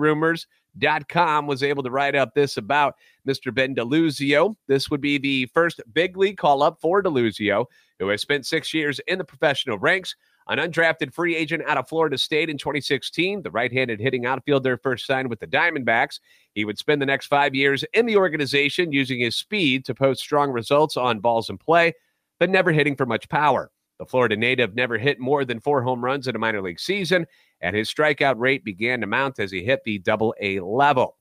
Rumors.com 0.74 1.46
was 1.46 1.62
able 1.62 1.82
to 1.82 1.90
write 1.90 2.14
up 2.14 2.34
this 2.34 2.56
about 2.56 2.96
Mr. 3.26 3.52
Ben 3.52 3.74
DeLuzio. 3.74 4.54
This 4.66 4.90
would 4.90 5.00
be 5.00 5.18
the 5.18 5.46
first 5.46 5.80
big 5.92 6.16
league 6.16 6.36
call 6.36 6.62
up 6.62 6.80
for 6.80 7.02
DeLuzio, 7.02 7.66
who 7.98 8.08
has 8.08 8.22
spent 8.22 8.46
six 8.46 8.72
years 8.74 9.00
in 9.06 9.18
the 9.18 9.24
professional 9.24 9.78
ranks. 9.78 10.14
An 10.48 10.58
undrafted 10.58 11.12
free 11.12 11.36
agent 11.36 11.62
out 11.66 11.76
of 11.76 11.88
Florida 11.88 12.18
State 12.18 12.50
in 12.50 12.58
2016, 12.58 13.42
the 13.42 13.50
right 13.50 13.72
handed 13.72 14.00
hitting 14.00 14.26
outfielder 14.26 14.78
first 14.78 15.06
signed 15.06 15.30
with 15.30 15.38
the 15.38 15.46
Diamondbacks. 15.46 16.18
He 16.54 16.64
would 16.64 16.78
spend 16.78 17.00
the 17.00 17.06
next 17.06 17.26
five 17.26 17.54
years 17.54 17.84
in 17.92 18.06
the 18.06 18.16
organization 18.16 18.90
using 18.90 19.20
his 19.20 19.36
speed 19.36 19.84
to 19.84 19.94
post 19.94 20.20
strong 20.20 20.50
results 20.50 20.96
on 20.96 21.20
balls 21.20 21.50
in 21.50 21.58
play, 21.58 21.92
but 22.40 22.50
never 22.50 22.72
hitting 22.72 22.96
for 22.96 23.06
much 23.06 23.28
power. 23.28 23.70
The 24.00 24.06
Florida 24.06 24.34
native 24.34 24.74
never 24.74 24.96
hit 24.96 25.20
more 25.20 25.44
than 25.44 25.60
four 25.60 25.82
home 25.82 26.02
runs 26.02 26.26
in 26.26 26.34
a 26.34 26.38
minor 26.38 26.62
league 26.62 26.80
season, 26.80 27.26
and 27.60 27.76
his 27.76 27.92
strikeout 27.92 28.38
rate 28.38 28.64
began 28.64 29.00
to 29.00 29.06
mount 29.06 29.38
as 29.38 29.50
he 29.50 29.62
hit 29.62 29.82
the 29.84 29.98
double 29.98 30.34
A 30.40 30.60
level. 30.60 31.16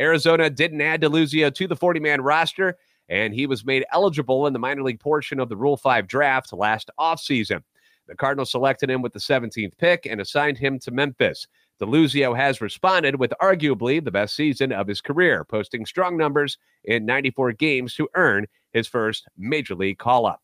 Arizona 0.00 0.48
didn't 0.48 0.80
add 0.80 1.02
DeLuzio 1.02 1.54
to 1.54 1.66
the 1.66 1.76
40 1.76 2.00
man 2.00 2.20
roster, 2.20 2.76
and 3.08 3.34
he 3.34 3.46
was 3.46 3.64
made 3.64 3.84
eligible 3.92 4.46
in 4.46 4.52
the 4.52 4.58
minor 4.58 4.82
league 4.82 5.00
portion 5.00 5.38
of 5.38 5.48
the 5.48 5.56
Rule 5.56 5.76
5 5.76 6.06
draft 6.06 6.52
last 6.52 6.90
offseason. 6.98 7.62
The 8.08 8.16
Cardinals 8.16 8.50
selected 8.50 8.90
him 8.90 9.02
with 9.02 9.12
the 9.12 9.18
17th 9.18 9.76
pick 9.78 10.06
and 10.06 10.20
assigned 10.20 10.58
him 10.58 10.78
to 10.80 10.90
Memphis. 10.90 11.46
DeLuzio 11.80 12.36
has 12.36 12.60
responded 12.60 13.16
with 13.16 13.32
arguably 13.40 14.02
the 14.02 14.10
best 14.10 14.36
season 14.36 14.72
of 14.72 14.86
his 14.86 15.00
career, 15.00 15.44
posting 15.44 15.84
strong 15.84 16.16
numbers 16.16 16.58
in 16.84 17.04
94 17.04 17.52
games 17.52 17.94
to 17.94 18.08
earn 18.14 18.46
his 18.72 18.86
first 18.86 19.26
major 19.36 19.74
league 19.74 19.98
call 19.98 20.26
up. 20.26 20.40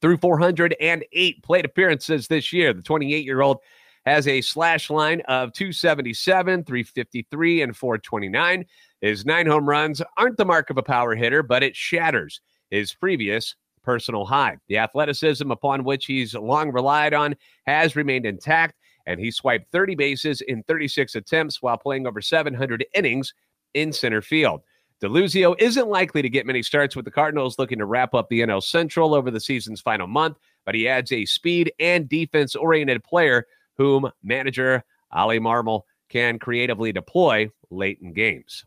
Through 0.00 0.18
408 0.18 1.42
plate 1.42 1.64
appearances 1.64 2.28
this 2.28 2.52
year, 2.52 2.72
the 2.72 2.82
28 2.82 3.24
year 3.24 3.42
old 3.42 3.58
has 4.06 4.26
a 4.26 4.40
slash 4.40 4.90
line 4.90 5.20
of 5.22 5.52
277, 5.52 6.64
353, 6.64 7.62
and 7.62 7.76
429. 7.76 8.64
His 9.00 9.24
nine 9.24 9.46
home 9.46 9.68
runs 9.68 10.02
aren't 10.16 10.36
the 10.36 10.44
mark 10.44 10.70
of 10.70 10.78
a 10.78 10.82
power 10.82 11.14
hitter, 11.14 11.42
but 11.42 11.62
it 11.62 11.76
shatters 11.76 12.40
his 12.70 12.94
previous 12.94 13.54
personal 13.82 14.24
high. 14.24 14.56
The 14.68 14.78
athleticism 14.78 15.50
upon 15.50 15.84
which 15.84 16.06
he's 16.06 16.34
long 16.34 16.70
relied 16.72 17.14
on 17.14 17.34
has 17.66 17.96
remained 17.96 18.26
intact, 18.26 18.74
and 19.06 19.18
he 19.18 19.30
swiped 19.30 19.70
30 19.72 19.94
bases 19.94 20.40
in 20.42 20.62
36 20.64 21.14
attempts 21.14 21.62
while 21.62 21.78
playing 21.78 22.06
over 22.06 22.20
700 22.20 22.84
innings 22.94 23.34
in 23.74 23.92
center 23.92 24.22
field. 24.22 24.60
DeLuzio 25.02 25.58
isn't 25.58 25.88
likely 25.88 26.20
to 26.20 26.28
get 26.28 26.44
many 26.44 26.62
starts 26.62 26.94
with 26.94 27.06
the 27.06 27.10
Cardinals 27.10 27.58
looking 27.58 27.78
to 27.78 27.86
wrap 27.86 28.12
up 28.12 28.28
the 28.28 28.40
NL 28.40 28.62
Central 28.62 29.14
over 29.14 29.30
the 29.30 29.40
season's 29.40 29.80
final 29.80 30.06
month, 30.06 30.36
but 30.66 30.74
he 30.74 30.86
adds 30.86 31.10
a 31.10 31.24
speed 31.24 31.72
and 31.80 32.06
defense 32.06 32.54
oriented 32.54 33.02
player 33.02 33.46
whom 33.80 34.10
manager 34.22 34.84
Oli 35.10 35.40
Marmol 35.40 35.84
can 36.10 36.38
creatively 36.38 36.92
deploy 36.92 37.50
late 37.70 37.98
in 38.02 38.12
games. 38.12 38.66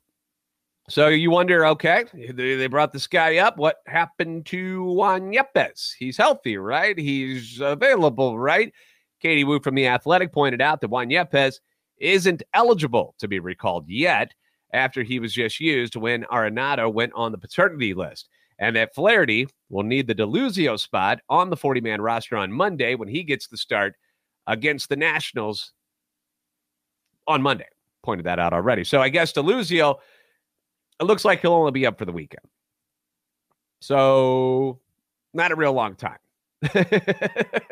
So 0.89 1.09
you 1.09 1.29
wonder, 1.29 1.67
okay, 1.67 2.05
they 2.33 2.65
brought 2.65 2.91
this 2.91 3.05
guy 3.05 3.37
up. 3.37 3.57
What 3.57 3.77
happened 3.85 4.47
to 4.47 4.83
Juan 4.83 5.31
Yepez? 5.31 5.93
He's 5.99 6.17
healthy, 6.17 6.57
right? 6.57 6.97
He's 6.97 7.61
available, 7.61 8.39
right? 8.39 8.73
Katie 9.21 9.43
Woo 9.43 9.59
from 9.59 9.75
The 9.75 9.87
Athletic 9.87 10.33
pointed 10.33 10.61
out 10.61 10.81
that 10.81 10.89
Juan 10.89 11.09
Yepez 11.09 11.59
isn't 11.99 12.41
eligible 12.55 13.13
to 13.19 13.27
be 13.27 13.39
recalled 13.39 13.87
yet 13.87 14.33
after 14.73 15.03
he 15.03 15.19
was 15.19 15.31
just 15.31 15.59
used 15.59 15.95
when 15.95 16.23
Arenado 16.23 16.91
went 16.91 17.13
on 17.13 17.31
the 17.31 17.37
paternity 17.37 17.93
list. 17.93 18.29
And 18.57 18.75
that 18.75 18.95
Flaherty 18.95 19.47
will 19.69 19.83
need 19.83 20.07
the 20.07 20.15
DeLuzio 20.15 20.79
spot 20.79 21.19
on 21.29 21.51
the 21.51 21.57
40 21.57 21.81
man 21.81 22.01
roster 22.01 22.35
on 22.35 22.51
Monday 22.51 22.95
when 22.95 23.09
he 23.09 23.23
gets 23.23 23.47
the 23.47 23.57
start 23.57 23.95
against 24.47 24.89
the 24.89 24.95
Nationals 24.95 25.73
on 27.27 27.41
Monday. 27.41 27.67
Pointed 28.03 28.25
that 28.25 28.39
out 28.39 28.53
already. 28.53 28.83
So 28.83 29.01
I 29.01 29.09
guess 29.09 29.33
DeLuzio 29.33 29.97
it 30.99 31.05
looks 31.05 31.25
like 31.25 31.41
he'll 31.41 31.53
only 31.53 31.71
be 31.71 31.85
up 31.85 31.97
for 31.97 32.05
the 32.05 32.11
weekend. 32.11 32.45
So, 33.81 34.79
not 35.33 35.51
a 35.51 35.55
real 35.55 35.73
long 35.73 35.95
time. 35.95 36.17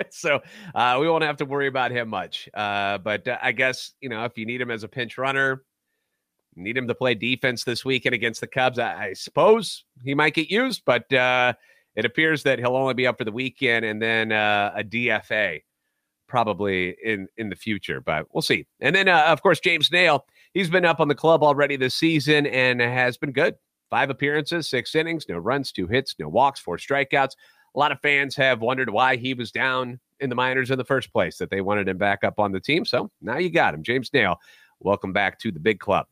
so 0.09 0.41
uh, 0.75 0.97
we 0.99 1.07
won't 1.07 1.23
have 1.23 1.37
to 1.37 1.45
worry 1.45 1.67
about 1.67 1.91
him 1.91 2.09
much. 2.09 2.49
Uh, 2.53 2.97
but 2.97 3.25
uh, 3.27 3.37
I 3.41 3.53
guess 3.53 3.93
you 4.01 4.09
know 4.09 4.25
if 4.25 4.37
you 4.37 4.45
need 4.45 4.59
him 4.59 4.69
as 4.69 4.83
a 4.83 4.89
pinch 4.89 5.17
runner, 5.17 5.63
need 6.55 6.75
him 6.75 6.87
to 6.87 6.95
play 6.95 7.15
defense 7.15 7.63
this 7.63 7.85
weekend 7.85 8.13
against 8.13 8.41
the 8.41 8.47
Cubs. 8.47 8.79
I, 8.79 9.05
I 9.05 9.13
suppose 9.13 9.85
he 10.03 10.13
might 10.13 10.33
get 10.33 10.51
used, 10.51 10.81
but 10.85 11.11
uh, 11.13 11.53
it 11.95 12.03
appears 12.03 12.43
that 12.43 12.59
he'll 12.59 12.75
only 12.75 12.93
be 12.93 13.07
up 13.07 13.17
for 13.17 13.23
the 13.23 13.31
weekend 13.31 13.85
and 13.85 14.01
then 14.01 14.33
uh, 14.33 14.73
a 14.75 14.83
DFA 14.83 15.61
probably 16.31 16.95
in 17.03 17.27
in 17.38 17.50
the 17.50 17.55
future. 17.55 18.01
But 18.01 18.25
we'll 18.33 18.41
see. 18.41 18.65
And 18.79 18.95
then 18.95 19.07
uh, 19.07 19.25
of 19.27 19.43
course 19.43 19.59
James 19.59 19.89
Naile, 19.89 20.21
he's 20.53 20.69
been 20.69 20.85
up 20.85 21.00
on 21.01 21.09
the 21.09 21.15
club 21.15 21.43
already 21.43 21.75
this 21.75 21.93
season 21.93 22.47
and 22.47 22.81
has 22.81 23.17
been 23.17 23.33
good. 23.33 23.55
Five 23.89 24.09
appearances, 24.09 24.69
six 24.69 24.95
innings, 24.95 25.25
no 25.27 25.38
runs, 25.38 25.73
two 25.73 25.85
hits, 25.85 26.15
no 26.17 26.29
walks, 26.29 26.61
four 26.61 26.77
strikeouts. 26.77 27.35
A 27.75 27.79
lot 27.79 27.91
of 27.91 28.00
fans 28.01 28.35
have 28.38 28.61
wondered 28.61 28.89
why 28.89 29.17
he 29.17 29.33
was 29.33 29.51
down 29.51 30.00
in 30.21 30.29
the 30.29 30.35
minors 30.35 30.71
in 30.71 30.77
the 30.77 30.85
first 30.85 31.11
place, 31.11 31.38
that 31.38 31.50
they 31.50 31.59
wanted 31.59 31.89
him 31.89 31.97
back 31.97 32.23
up 32.23 32.39
on 32.39 32.53
the 32.53 32.59
team. 32.59 32.85
So 32.85 33.11
now 33.21 33.38
you 33.38 33.50
got 33.50 33.73
him. 33.73 33.83
James 33.83 34.09
Naile, 34.11 34.38
welcome 34.79 35.11
back 35.11 35.39
to 35.39 35.51
the 35.51 35.59
big 35.59 35.79
club. 35.79 36.07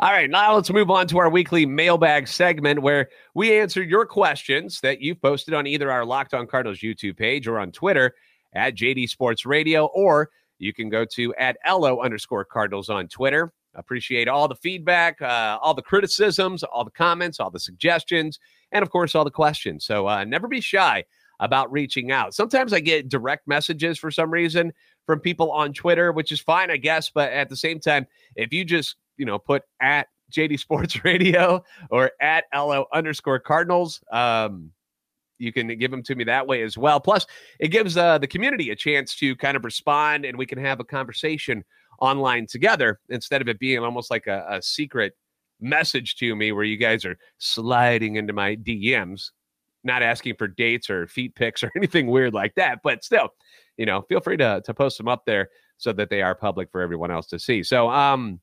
All 0.00 0.10
right, 0.10 0.30
now 0.30 0.54
let's 0.54 0.70
move 0.70 0.90
on 0.90 1.06
to 1.08 1.18
our 1.18 1.28
weekly 1.28 1.66
mailbag 1.66 2.26
segment 2.26 2.80
where 2.80 3.10
we 3.34 3.58
answer 3.58 3.82
your 3.82 4.06
questions 4.06 4.80
that 4.80 5.02
you've 5.02 5.20
posted 5.20 5.52
on 5.52 5.66
either 5.66 5.90
our 5.90 6.06
Locked 6.06 6.32
On 6.32 6.46
Cardinals 6.46 6.78
YouTube 6.78 7.18
page 7.18 7.46
or 7.46 7.58
on 7.58 7.70
Twitter 7.70 8.14
at 8.52 8.76
JD 8.76 9.08
Sports 9.08 9.46
Radio 9.46 9.86
or 9.86 10.30
you 10.60 10.74
can 10.74 10.88
go 10.90 11.04
to 11.06 11.34
at 11.36 11.56
LO 11.66 12.00
underscore 12.00 12.44
Cardinals 12.44 12.90
on 12.90 13.08
Twitter. 13.08 13.52
Appreciate 13.74 14.28
all 14.28 14.46
the 14.46 14.56
feedback, 14.56 15.20
uh, 15.22 15.58
all 15.62 15.74
the 15.74 15.82
criticisms, 15.82 16.62
all 16.62 16.84
the 16.84 16.90
comments, 16.90 17.40
all 17.40 17.50
the 17.50 17.60
suggestions, 17.60 18.38
and 18.72 18.82
of 18.82 18.90
course, 18.90 19.14
all 19.14 19.24
the 19.24 19.30
questions. 19.30 19.84
So 19.84 20.06
uh, 20.06 20.24
never 20.24 20.46
be 20.48 20.60
shy 20.60 21.04
about 21.40 21.72
reaching 21.72 22.12
out. 22.12 22.34
Sometimes 22.34 22.72
I 22.72 22.80
get 22.80 23.08
direct 23.08 23.48
messages 23.48 23.98
for 23.98 24.10
some 24.10 24.30
reason 24.30 24.72
from 25.06 25.20
people 25.20 25.50
on 25.50 25.72
Twitter, 25.72 26.12
which 26.12 26.30
is 26.30 26.40
fine, 26.40 26.70
I 26.70 26.76
guess. 26.76 27.10
But 27.10 27.32
at 27.32 27.48
the 27.48 27.56
same 27.56 27.80
time, 27.80 28.06
if 28.36 28.52
you 28.52 28.64
just, 28.64 28.96
you 29.16 29.24
know, 29.24 29.38
put 29.38 29.62
at 29.80 30.08
JD 30.30 30.58
Sports 30.60 31.02
Radio 31.04 31.64
or 31.90 32.12
at 32.20 32.44
LO 32.54 32.84
underscore 32.92 33.38
Cardinals, 33.38 34.02
um, 34.12 34.72
you 35.40 35.52
can 35.52 35.76
give 35.78 35.90
them 35.90 36.02
to 36.04 36.14
me 36.14 36.24
that 36.24 36.46
way 36.46 36.62
as 36.62 36.76
well. 36.76 37.00
Plus, 37.00 37.26
it 37.58 37.68
gives 37.68 37.96
uh, 37.96 38.18
the 38.18 38.26
community 38.26 38.70
a 38.70 38.76
chance 38.76 39.16
to 39.16 39.34
kind 39.36 39.56
of 39.56 39.64
respond 39.64 40.24
and 40.24 40.36
we 40.36 40.46
can 40.46 40.58
have 40.58 40.80
a 40.80 40.84
conversation 40.84 41.64
online 42.00 42.46
together 42.46 43.00
instead 43.08 43.40
of 43.40 43.48
it 43.48 43.58
being 43.58 43.78
almost 43.78 44.10
like 44.10 44.26
a, 44.26 44.46
a 44.48 44.62
secret 44.62 45.14
message 45.60 46.16
to 46.16 46.34
me 46.34 46.52
where 46.52 46.64
you 46.64 46.76
guys 46.76 47.04
are 47.04 47.16
sliding 47.38 48.16
into 48.16 48.32
my 48.32 48.56
DMs, 48.56 49.30
not 49.84 50.02
asking 50.02 50.36
for 50.36 50.48
dates 50.48 50.90
or 50.90 51.06
feet 51.06 51.34
pics 51.34 51.62
or 51.64 51.70
anything 51.76 52.06
weird 52.06 52.34
like 52.34 52.54
that. 52.54 52.80
But 52.82 53.04
still, 53.04 53.30
you 53.76 53.86
know, 53.86 54.02
feel 54.02 54.20
free 54.20 54.36
to, 54.38 54.62
to 54.64 54.74
post 54.74 54.98
them 54.98 55.08
up 55.08 55.24
there 55.26 55.48
so 55.78 55.92
that 55.94 56.10
they 56.10 56.22
are 56.22 56.34
public 56.34 56.70
for 56.70 56.80
everyone 56.82 57.10
else 57.10 57.26
to 57.28 57.38
see. 57.38 57.62
So, 57.62 57.88
um, 57.88 58.40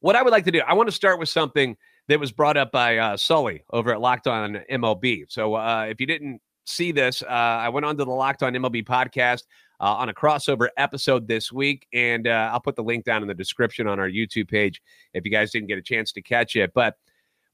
what 0.00 0.16
I 0.16 0.22
would 0.22 0.32
like 0.32 0.46
to 0.46 0.50
do, 0.50 0.60
I 0.60 0.72
want 0.72 0.88
to 0.88 0.94
start 0.94 1.18
with 1.18 1.28
something 1.28 1.76
that 2.10 2.18
was 2.18 2.32
brought 2.32 2.56
up 2.56 2.72
by 2.72 2.98
uh, 2.98 3.16
Sully 3.16 3.62
over 3.70 3.92
at 3.92 4.00
Locked 4.00 4.26
On 4.26 4.60
MLB. 4.68 5.26
So 5.28 5.54
uh, 5.54 5.86
if 5.88 6.00
you 6.00 6.06
didn't 6.08 6.40
see 6.66 6.90
this, 6.90 7.22
uh, 7.22 7.26
I 7.26 7.68
went 7.68 7.86
on 7.86 7.96
to 7.98 8.04
the 8.04 8.10
Locked 8.10 8.42
On 8.42 8.52
MLB 8.52 8.84
podcast 8.84 9.44
uh, 9.78 9.94
on 9.94 10.08
a 10.08 10.12
crossover 10.12 10.68
episode 10.76 11.28
this 11.28 11.52
week, 11.52 11.86
and 11.94 12.26
uh, 12.26 12.50
I'll 12.52 12.60
put 12.60 12.74
the 12.74 12.82
link 12.82 13.04
down 13.04 13.22
in 13.22 13.28
the 13.28 13.34
description 13.34 13.86
on 13.86 14.00
our 14.00 14.08
YouTube 14.08 14.50
page 14.50 14.82
if 15.14 15.24
you 15.24 15.30
guys 15.30 15.52
didn't 15.52 15.68
get 15.68 15.78
a 15.78 15.82
chance 15.82 16.10
to 16.12 16.20
catch 16.20 16.56
it. 16.56 16.72
But 16.74 16.96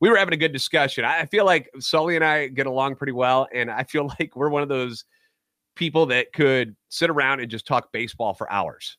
we 0.00 0.08
were 0.08 0.16
having 0.16 0.32
a 0.32 0.38
good 0.38 0.54
discussion. 0.54 1.04
I 1.04 1.26
feel 1.26 1.44
like 1.44 1.68
Sully 1.78 2.16
and 2.16 2.24
I 2.24 2.48
get 2.48 2.66
along 2.66 2.96
pretty 2.96 3.12
well, 3.12 3.46
and 3.52 3.70
I 3.70 3.84
feel 3.84 4.06
like 4.18 4.34
we're 4.36 4.48
one 4.48 4.62
of 4.62 4.70
those 4.70 5.04
people 5.74 6.06
that 6.06 6.32
could 6.32 6.74
sit 6.88 7.10
around 7.10 7.40
and 7.40 7.50
just 7.50 7.66
talk 7.66 7.92
baseball 7.92 8.32
for 8.32 8.50
hours. 8.50 8.96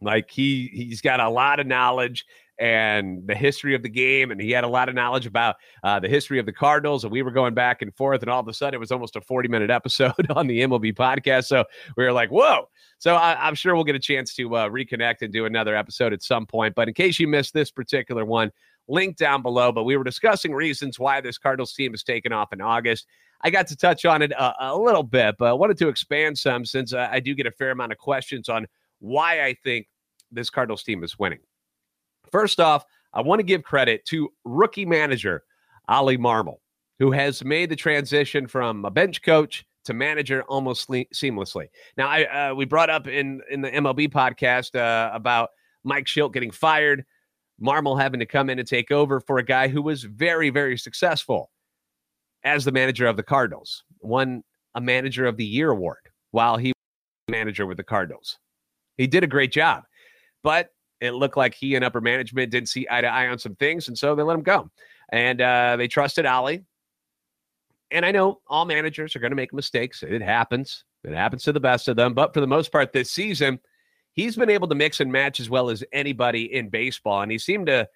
Like 0.00 0.30
he 0.30 0.70
he's 0.72 1.02
got 1.02 1.20
a 1.20 1.28
lot 1.28 1.60
of 1.60 1.66
knowledge 1.66 2.24
and 2.58 3.26
the 3.26 3.34
history 3.34 3.74
of 3.74 3.82
the 3.82 3.88
game. 3.88 4.30
And 4.30 4.40
he 4.40 4.50
had 4.50 4.64
a 4.64 4.68
lot 4.68 4.88
of 4.88 4.94
knowledge 4.94 5.26
about 5.26 5.56
uh, 5.82 6.00
the 6.00 6.08
history 6.08 6.38
of 6.38 6.46
the 6.46 6.52
Cardinals. 6.52 7.04
And 7.04 7.12
we 7.12 7.22
were 7.22 7.30
going 7.30 7.54
back 7.54 7.82
and 7.82 7.94
forth. 7.94 8.22
And 8.22 8.30
all 8.30 8.40
of 8.40 8.48
a 8.48 8.54
sudden, 8.54 8.74
it 8.74 8.80
was 8.80 8.92
almost 8.92 9.16
a 9.16 9.20
40 9.20 9.48
minute 9.48 9.70
episode 9.76 10.30
on 10.30 10.46
the 10.46 10.60
MLB 10.60 10.94
podcast. 10.94 11.44
So 11.44 11.64
we 11.96 12.04
were 12.04 12.12
like, 12.12 12.30
whoa. 12.30 12.68
So 12.98 13.14
I, 13.14 13.46
am 13.46 13.54
sure 13.54 13.74
we'll 13.74 13.84
get 13.84 13.96
a 13.96 14.00
chance 14.00 14.34
to 14.34 14.56
uh, 14.56 14.68
reconnect 14.68 15.16
and 15.22 15.32
do 15.32 15.44
another 15.44 15.76
episode 15.76 16.12
at 16.12 16.22
some 16.22 16.46
point. 16.46 16.74
But 16.74 16.88
in 16.88 16.94
case 16.94 17.18
you 17.18 17.28
missed 17.28 17.52
this 17.52 17.70
particular 17.70 18.24
one, 18.24 18.50
link 18.88 19.16
down 19.16 19.42
below. 19.42 19.72
But 19.72 19.84
we 19.84 19.96
were 19.96 20.04
discussing 20.04 20.54
reasons 20.54 20.98
why 20.98 21.20
this 21.20 21.38
Cardinals 21.38 21.74
team 21.74 21.92
has 21.92 22.02
taken 22.02 22.32
off 22.32 22.52
in 22.52 22.60
August. 22.60 23.06
I 23.42 23.50
got 23.50 23.66
to 23.66 23.76
touch 23.76 24.06
on 24.06 24.22
it 24.22 24.32
a, 24.32 24.70
a 24.70 24.76
little 24.76 25.02
bit, 25.02 25.36
but 25.38 25.46
I 25.46 25.52
wanted 25.52 25.76
to 25.78 25.88
expand 25.88 26.38
some 26.38 26.64
since 26.64 26.94
uh, 26.94 27.08
I 27.10 27.20
do 27.20 27.34
get 27.34 27.46
a 27.46 27.50
fair 27.50 27.70
amount 27.70 27.92
of 27.92 27.98
questions 27.98 28.48
on 28.48 28.66
why 29.00 29.44
I 29.44 29.54
think 29.62 29.88
this 30.30 30.48
Cardinals 30.48 30.82
team 30.82 31.04
is 31.04 31.18
winning. 31.18 31.40
First 32.30 32.60
off, 32.60 32.84
I 33.12 33.20
want 33.22 33.38
to 33.38 33.44
give 33.44 33.62
credit 33.62 34.04
to 34.06 34.28
rookie 34.44 34.84
manager 34.84 35.44
Oli 35.88 36.18
Marmol, 36.18 36.58
who 36.98 37.10
has 37.12 37.44
made 37.44 37.70
the 37.70 37.76
transition 37.76 38.46
from 38.46 38.84
a 38.84 38.90
bench 38.90 39.22
coach 39.22 39.64
to 39.84 39.94
manager 39.94 40.42
almost 40.42 40.88
seamlessly. 40.88 41.68
Now, 41.96 42.08
I 42.08 42.50
uh, 42.50 42.54
we 42.54 42.64
brought 42.64 42.90
up 42.90 43.06
in 43.06 43.40
in 43.50 43.62
the 43.62 43.70
MLB 43.70 44.08
podcast 44.08 44.78
uh, 44.78 45.10
about 45.14 45.50
Mike 45.84 46.06
Shildt 46.06 46.32
getting 46.32 46.50
fired, 46.50 47.04
Marmol 47.62 47.98
having 47.98 48.20
to 48.20 48.26
come 48.26 48.50
in 48.50 48.58
and 48.58 48.68
take 48.68 48.90
over 48.90 49.20
for 49.20 49.38
a 49.38 49.44
guy 49.44 49.68
who 49.68 49.80
was 49.80 50.02
very 50.02 50.50
very 50.50 50.76
successful 50.76 51.50
as 52.44 52.64
the 52.64 52.72
manager 52.72 53.06
of 53.06 53.16
the 53.16 53.22
Cardinals, 53.22 53.84
won 54.00 54.42
a 54.74 54.80
manager 54.80 55.26
of 55.26 55.36
the 55.36 55.44
year 55.44 55.70
award 55.70 55.98
while 56.30 56.56
he 56.56 56.68
was 56.68 57.32
manager 57.32 57.66
with 57.66 57.76
the 57.76 57.82
Cardinals. 57.82 58.38
He 58.98 59.06
did 59.06 59.24
a 59.24 59.28
great 59.28 59.52
job, 59.52 59.84
but 60.42 60.70
it 61.00 61.12
looked 61.12 61.36
like 61.36 61.54
he 61.54 61.74
and 61.74 61.84
upper 61.84 62.00
management 62.00 62.50
didn't 62.50 62.68
see 62.68 62.86
eye 62.90 63.00
to 63.00 63.06
eye 63.06 63.28
on 63.28 63.38
some 63.38 63.54
things, 63.56 63.88
and 63.88 63.96
so 63.96 64.14
they 64.14 64.22
let 64.22 64.36
him 64.36 64.42
go. 64.42 64.70
And 65.10 65.40
uh, 65.40 65.76
they 65.76 65.88
trusted 65.88 66.26
Oli. 66.26 66.64
And 67.92 68.04
I 68.04 68.10
know 68.10 68.40
all 68.48 68.64
managers 68.64 69.14
are 69.14 69.20
going 69.20 69.30
to 69.30 69.36
make 69.36 69.52
mistakes. 69.52 70.02
It 70.02 70.20
happens. 70.20 70.84
It 71.04 71.14
happens 71.14 71.44
to 71.44 71.52
the 71.52 71.60
best 71.60 71.86
of 71.86 71.94
them. 71.94 72.14
But 72.14 72.34
for 72.34 72.40
the 72.40 72.46
most 72.46 72.72
part, 72.72 72.92
this 72.92 73.12
season, 73.12 73.60
he's 74.14 74.34
been 74.34 74.50
able 74.50 74.66
to 74.66 74.74
mix 74.74 74.98
and 74.98 75.12
match 75.12 75.38
as 75.38 75.48
well 75.48 75.70
as 75.70 75.84
anybody 75.92 76.52
in 76.52 76.68
baseball. 76.68 77.22
And 77.22 77.30
he 77.30 77.38
seemed 77.38 77.68
to, 77.68 77.88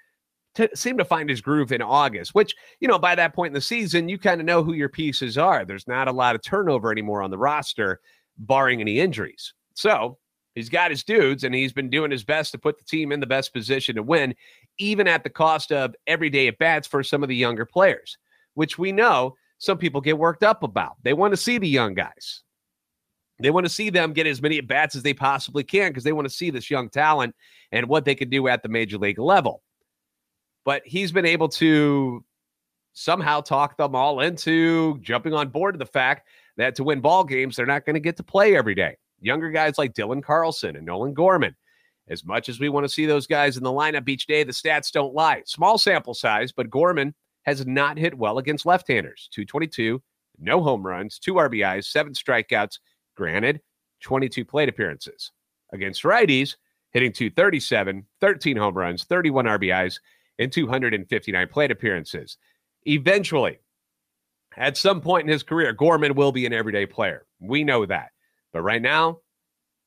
to 0.55 0.69
seem 0.77 0.97
to 0.99 1.05
find 1.05 1.29
his 1.29 1.41
groove 1.41 1.73
in 1.73 1.83
August, 1.83 2.37
which, 2.37 2.55
you 2.79 2.87
know, 2.87 3.01
by 3.01 3.17
that 3.17 3.35
point 3.35 3.51
in 3.51 3.55
the 3.55 3.61
season, 3.61 4.09
you 4.09 4.17
kind 4.17 4.41
of 4.41 4.47
know 4.47 4.63
who 4.63 4.75
your 4.75 4.89
pieces 4.89 5.37
are. 5.37 5.65
There's 5.65 5.89
not 5.89 6.07
a 6.07 6.13
lot 6.13 6.37
of 6.37 6.43
turnover 6.43 6.93
anymore 6.93 7.23
on 7.23 7.33
the 7.33 7.39
roster, 7.39 8.01
barring 8.39 8.81
any 8.81 9.01
injuries. 9.01 9.55
So 9.75 10.19
He's 10.55 10.69
got 10.69 10.91
his 10.91 11.05
dudes, 11.05 11.45
and 11.45 11.55
he's 11.55 11.73
been 11.73 11.91
doing 11.91 12.11
his 12.11 12.25
best 12.25 12.53
to 12.53 12.59
put 12.59 12.79
the 12.79 12.85
team 12.85 13.13
in 13.13 13.21
the 13.21 13.27
best 13.27 13.53
position 13.53 13.95
to 13.97 14.03
win, 14.03 14.35
even 14.79 15.07
at 15.07 15.23
the 15.23 15.31
cost 15.31 15.71
of 15.71 15.95
everyday 16.07 16.49
at 16.49 16.59
bats 16.59 16.89
for 16.89 17.03
some 17.03 17.23
of 17.23 17.29
the 17.29 17.37
younger 17.37 17.65
players, 17.65 18.19
which 18.55 18.79
we 18.79 18.91
know 18.91 19.37
some 19.59 19.79
people 19.79 20.01
get 20.01 20.19
worked 20.19 20.43
up 20.43 20.63
about. 20.63 20.97
They 21.03 21.13
want 21.13 21.33
to 21.33 21.37
see 21.37 21.59
the 21.59 21.69
young 21.69 21.95
guys. 21.95 22.43
They 23.39 23.51
want 23.51 23.65
to 23.65 23.73
see 23.73 23.91
them 23.91 24.13
get 24.13 24.27
as 24.27 24.43
many 24.43 24.59
at 24.59 24.67
bats 24.67 24.97
as 24.97 25.03
they 25.03 25.15
possibly 25.15 25.65
can 25.65 25.91
because 25.91 26.05
they 26.05 26.13
want 26.13 26.29
to 26.29 26.35
see 26.35 26.51
this 26.51 26.71
young 26.71 26.91
talent 26.91 27.35
and 27.73 27.87
what 27.87 28.05
they 28.05 28.15
can 28.15 28.29
do 28.29 28.49
at 28.49 28.63
the 28.63 28.69
major 28.69 28.99
league 28.99 29.19
level. 29.19 29.63
But 30.65 30.83
he's 30.85 31.13
been 31.13 31.25
able 31.27 31.49
to 31.51 32.25
somehow 32.93 33.41
talk 33.41 33.77
them 33.77 33.95
all 33.95 34.21
into 34.21 34.99
jumping 35.01 35.33
on 35.33 35.49
board 35.49 35.75
to 35.75 35.79
the 35.79 35.87
fact 35.87 36.29
that 36.57 36.75
to 36.75 36.85
win 36.85 37.01
ball 37.01 37.25
games, 37.25 37.57
they're 37.57 37.65
not 37.65 37.87
going 37.87 37.95
to 37.95 38.01
get 38.01 38.17
to 38.19 38.23
play 38.23 38.57
every 38.57 38.75
day. 38.75 38.97
Younger 39.21 39.51
guys 39.51 39.79
like 39.79 39.95
Dylan 39.95 40.23
Carlson 40.23 40.77
and 40.77 40.87
Nolan 40.87 41.15
Gorman. 41.15 41.55
As 42.09 42.25
much 42.25 42.49
as 42.49 42.59
we 42.59 42.69
want 42.69 42.85
to 42.85 42.89
see 42.89 43.07
those 43.07 43.27
guys 43.27 43.57
in 43.57 43.63
the 43.63 43.71
lineup 43.71 44.09
each 44.09 44.27
day, 44.27 44.43
the 44.43 44.53
stats 44.53 44.91
don't 44.91 45.15
lie. 45.15 45.43
Small 45.47 45.79
sample 45.79 46.15
size, 46.15 46.51
but 46.51 46.71
Gorman 46.71 47.15
has 47.45 47.67
not 47.67 47.99
hit 47.99 48.17
well 48.17 48.39
against 48.39 48.67
left 48.67 48.89
handers 48.89 49.29
222, 49.33 50.03
no 50.39 50.63
home 50.63 50.85
runs, 50.85 51.19
two 51.19 51.35
RBIs, 51.35 51.85
seven 51.85 52.13
strikeouts. 52.13 52.79
Granted, 53.17 53.61
22 54.03 54.45
plate 54.45 54.69
appearances. 54.69 55.31
Against 55.73 56.03
righties, 56.03 56.57
hitting 56.93 57.13
237, 57.13 58.07
13 58.21 58.57
home 58.57 58.75
runs, 58.75 59.05
31 59.05 59.45
RBIs, 59.45 60.01
and 60.39 60.51
259 60.51 61.49
plate 61.49 61.71
appearances. 61.71 62.39
Eventually, 62.87 63.59
at 64.57 64.77
some 64.77 65.01
point 65.01 65.27
in 65.27 65.33
his 65.33 65.43
career, 65.43 65.73
Gorman 65.73 66.15
will 66.15 66.33
be 66.33 66.47
an 66.47 66.53
everyday 66.53 66.87
player. 66.87 67.27
We 67.39 67.63
know 67.63 67.87
that. 67.87 68.11
But 68.53 68.63
right 68.63 68.83
now, 68.83 69.19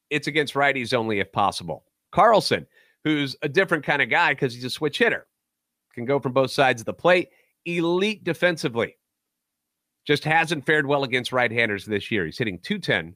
it's 0.10 0.28
against 0.28 0.54
righties 0.54 0.94
only 0.94 1.20
if 1.20 1.32
possible. 1.32 1.86
Carlson, 2.12 2.68
who's 3.04 3.36
a 3.42 3.50
different 3.50 3.84
kind 3.84 4.02
of 4.02 4.10
guy 4.10 4.34
because 4.34 4.54
he's 4.54 4.64
a 4.64 4.70
switch 4.70 5.00
hitter, 5.00 5.28
can 5.94 6.06
go 6.06 6.20
from 6.20 6.34
both 6.34 6.52
sides 6.52 6.82
of 6.82 6.86
the 6.86 6.94
plate. 6.94 7.30
Elite 7.66 8.24
defensively. 8.24 8.98
Just 10.06 10.24
hasn't 10.24 10.66
fared 10.66 10.86
well 10.86 11.04
against 11.04 11.32
right 11.32 11.52
handers 11.52 11.86
this 11.86 12.12
year. 12.12 12.26
He's 12.26 12.38
hitting 12.38 12.60
210, 12.60 13.16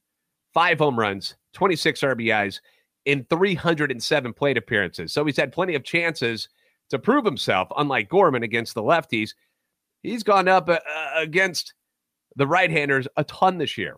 five 0.53 0.79
home 0.79 0.97
runs, 0.97 1.35
26 1.53 1.99
RBIs 2.01 2.61
in 3.05 3.25
307 3.29 4.33
plate 4.33 4.57
appearances. 4.57 5.13
So 5.13 5.25
he's 5.25 5.37
had 5.37 5.51
plenty 5.51 5.75
of 5.75 5.83
chances 5.83 6.49
to 6.89 6.99
prove 6.99 7.25
himself, 7.25 7.67
unlike 7.77 8.09
Gorman 8.09 8.43
against 8.43 8.73
the 8.73 8.83
lefties. 8.83 9.31
He's 10.03 10.23
gone 10.23 10.47
up 10.47 10.69
uh, 10.69 10.79
against 11.15 11.73
the 12.35 12.47
right 12.47 12.69
handers 12.69 13.07
a 13.17 13.23
ton 13.25 13.57
this 13.57 13.77
year, 13.77 13.97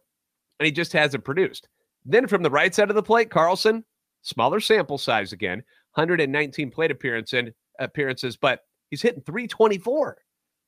and 0.60 0.66
he 0.66 0.72
just 0.72 0.94
hasn't 0.94 1.24
produced. 1.24 1.68
Then 2.06 2.28
from 2.28 2.44
the 2.44 2.50
right 2.50 2.74
side 2.74 2.90
of 2.90 2.96
the 2.96 3.04
plate, 3.04 3.30
Carlson, 3.30 3.84
smaller 4.22 4.60
sample 4.60 4.98
size 4.98 5.34
again, 5.34 5.64
119 5.94 6.72
plate 6.72 6.92
appearance 6.92 7.34
and 7.34 7.54
appearances, 7.80 8.38
but 8.38 8.62
he's 8.90 9.02
hitting 9.02 9.24
324. 9.24 10.18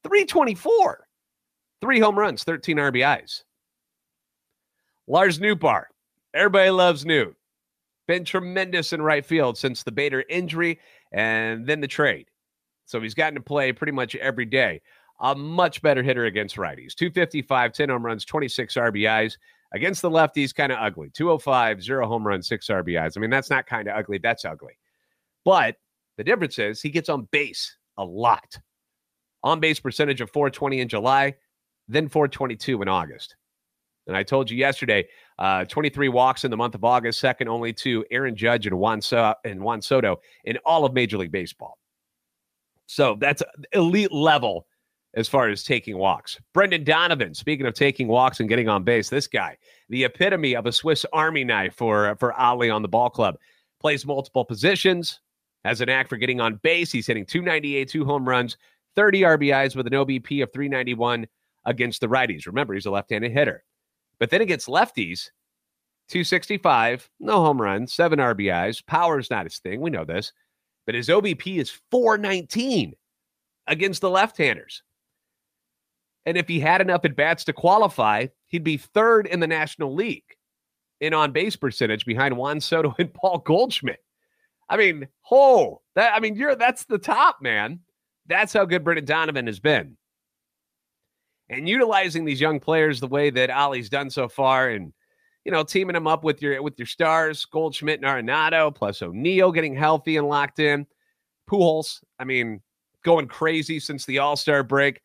324. 0.04 1.08
Three 1.82 2.00
home 2.00 2.18
runs, 2.18 2.44
13 2.44 2.78
RBIs. 2.78 3.44
Lars 5.08 5.40
Nootbaar. 5.40 5.86
Everybody 6.34 6.70
loves 6.70 7.06
Newt. 7.06 7.36
Been 8.08 8.24
tremendous 8.24 8.94
in 8.94 9.02
right 9.02 9.26
field 9.26 9.58
since 9.58 9.84
the 9.84 9.92
Bader 9.92 10.24
injury 10.30 10.80
and 11.12 11.66
then 11.66 11.82
the 11.82 11.88
trade. 11.88 12.28
So 12.86 13.02
he's 13.02 13.14
gotten 13.14 13.36
to 13.36 13.42
play 13.42 13.72
pretty 13.72 13.94
much 13.94 14.16
every 14.16 14.46
day 14.46 14.82
a 15.22 15.36
much 15.36 15.82
better 15.82 16.02
hitter 16.02 16.26
against 16.26 16.56
righties. 16.56 16.96
255, 16.96 17.74
10 17.74 17.90
home 17.90 18.06
runs, 18.06 18.26
26 18.26 18.74
RBIs. 18.74 19.38
Against 19.74 20.02
the 20.02 20.10
lefties, 20.10 20.54
kind 20.54 20.72
of 20.72 20.80
ugly. 20.82 21.10
205, 21.14 21.82
zero 21.82 22.08
home 22.08 22.28
runs, 22.28 22.48
six 22.48 22.68
RBIs. 22.68 23.14
I 23.16 23.20
mean, 23.22 23.30
that's 23.30 23.50
not 23.50 23.66
kind 23.68 23.88
of 23.88 23.96
ugly. 23.96 24.18
That's 24.18 24.44
ugly. 24.44 24.74
But 25.46 25.78
the 26.18 26.24
difference 26.24 26.60
is 26.60 26.82
he 26.82 26.90
gets 26.90 27.10
on 27.10 27.28
base 27.32 27.78
a 27.98 28.04
lot. 28.04 28.60
On 29.44 29.60
base 29.60 29.80
percentage 29.80 30.22
of 30.22 30.30
420 30.32 30.82
in 30.82 30.88
July, 30.88 31.36
then 31.88 32.10
422 32.10 32.82
in 32.82 32.88
August. 32.88 33.36
And 34.08 34.18
I 34.18 34.24
told 34.24 34.50
you 34.50 34.58
yesterday, 34.58 35.08
uh, 35.40 35.66
23 35.66 36.10
walks 36.10 36.44
in 36.44 36.52
the 36.52 36.58
month 36.58 36.76
of 36.76 36.84
August, 36.84 37.20
second 37.20 37.48
only 37.48 37.72
to 37.74 38.04
Aaron 38.12 38.36
Judge 38.36 38.68
and 38.68 38.78
Juan, 38.78 39.02
so- 39.02 39.36
and 39.46 39.62
Juan 39.62 39.82
Soto 39.82 40.20
in 40.44 40.58
all 40.66 40.86
of 40.86 40.94
Major 40.94 41.18
League 41.18 41.32
Baseball. 41.32 41.78
So 42.88 43.16
that's 43.20 43.42
elite 43.72 44.12
level 44.12 44.68
as 45.14 45.28
far 45.28 45.50
as 45.50 45.64
taking 45.64 45.98
walks. 45.98 46.40
Brendan 46.54 46.84
Donovan, 46.84 47.34
speaking 47.34 47.66
of 47.66 47.74
taking 47.74 48.08
walks 48.08 48.40
and 48.40 48.48
getting 48.48 48.70
on 48.70 48.84
base, 48.84 49.10
this 49.10 49.28
guy, 49.28 49.58
the 49.90 50.06
epitome 50.06 50.56
of 50.56 50.66
a 50.66 50.72
Swiss 50.72 51.06
Army 51.12 51.44
knife 51.44 51.76
for, 51.76 52.16
for 52.18 52.40
Oli 52.40 52.70
on 52.70 52.82
the 52.82 52.88
ball 52.88 53.10
club, 53.10 53.36
plays 53.80 54.06
multiple 54.06 54.46
positions, 54.46 55.20
has 55.66 55.82
an 55.82 55.90
act 55.90 56.10
for 56.10 56.18
getting 56.18 56.40
on 56.40 56.60
base. 56.64 56.92
He's 56.92 57.08
hitting 57.08 57.26
298, 57.26 57.90
two 57.90 58.06
home 58.06 58.28
runs, 58.28 58.58
30 58.96 59.22
RBIs 59.22 59.76
with 59.76 59.88
an 59.88 59.94
OBP 59.94 60.44
of 60.44 60.52
391 60.54 61.28
against 61.66 62.02
the 62.02 62.08
righties. 62.08 62.48
Remember, 62.48 62.74
he's 62.74 62.86
a 62.86 62.92
left 62.92 63.12
handed 63.12 63.32
hitter. 63.32 63.64
But 64.20 64.30
then 64.30 64.42
against 64.42 64.68
lefties, 64.68 65.30
265, 66.10 67.10
no 67.20 67.38
home 67.38 67.62
runs, 67.62 67.94
seven 67.94 68.20
RBIs. 68.20 68.86
Power 68.86 69.20
is 69.20 69.30
not 69.30 69.46
his 69.46 69.60
thing. 69.60 69.82
We 69.82 69.90
know 69.90 70.06
this. 70.06 70.32
But 70.86 70.96
his 70.96 71.10
OBP 71.10 71.58
is 71.58 71.72
419 71.92 72.94
against 73.68 74.02
the 74.02 74.10
left 74.10 74.38
handers. 74.38 74.82
And 76.26 76.38
if 76.38 76.48
he 76.48 76.60
had 76.60 76.82
enough 76.82 77.06
at 77.06 77.16
bats 77.16 77.44
to 77.46 77.54
qualify, 77.54 78.28
he'd 78.48 78.64
be 78.64 78.78
third 78.78 79.28
in 79.28 79.40
the 79.40 79.48
National 79.48 79.94
League 79.94 80.24
in 81.00 81.14
on 81.14 81.32
base 81.32 81.56
percentage 81.56 82.06
behind 82.06 82.38
Juan 82.38 82.62
Soto 82.62 82.96
and 83.00 83.14
Paul 83.14 83.40
Goldschmidt. 83.40 84.04
I 84.70 84.78
mean, 84.78 85.08
oh, 85.30 85.82
that 85.96 86.14
I 86.16 86.20
mean, 86.20 86.36
you're 86.36 86.56
that's 86.56 86.86
the 86.86 86.98
top, 86.98 87.42
man. 87.42 87.80
That's 88.28 88.54
how 88.54 88.66
good 88.66 88.84
Brendan 88.84 89.06
Donovan 89.06 89.48
has 89.48 89.60
been. 89.60 89.98
And 91.50 91.68
utilizing 91.68 92.24
these 92.24 92.40
young 92.40 92.62
players 92.62 93.02
the 93.02 93.08
way 93.08 93.30
that 93.32 93.50
Oli's 93.50 93.90
done 93.90 94.10
so 94.10 94.30
far, 94.30 94.70
and 94.70 94.94
you 95.44 95.52
know, 95.52 95.64
teaming 95.64 95.96
them 95.96 96.08
up 96.08 96.24
with 96.24 96.42
your 96.42 96.62
with 96.62 96.76
your 96.78 96.86
stars, 96.86 97.44
Goldschmidt 97.46 98.02
and 98.02 98.06
Arenado, 98.06 98.74
plus 98.74 99.02
O'Neill 99.02 99.52
getting 99.52 99.76
healthy 99.76 100.16
and 100.16 100.30
locked 100.30 100.60
in. 100.60 100.88
Pujols, 101.50 102.02
I 102.18 102.24
mean, 102.24 102.62
going 103.04 103.28
crazy 103.28 103.80
since 103.80 104.06
the 104.06 104.20
All 104.20 104.38
Star 104.38 104.64
break 104.64 105.02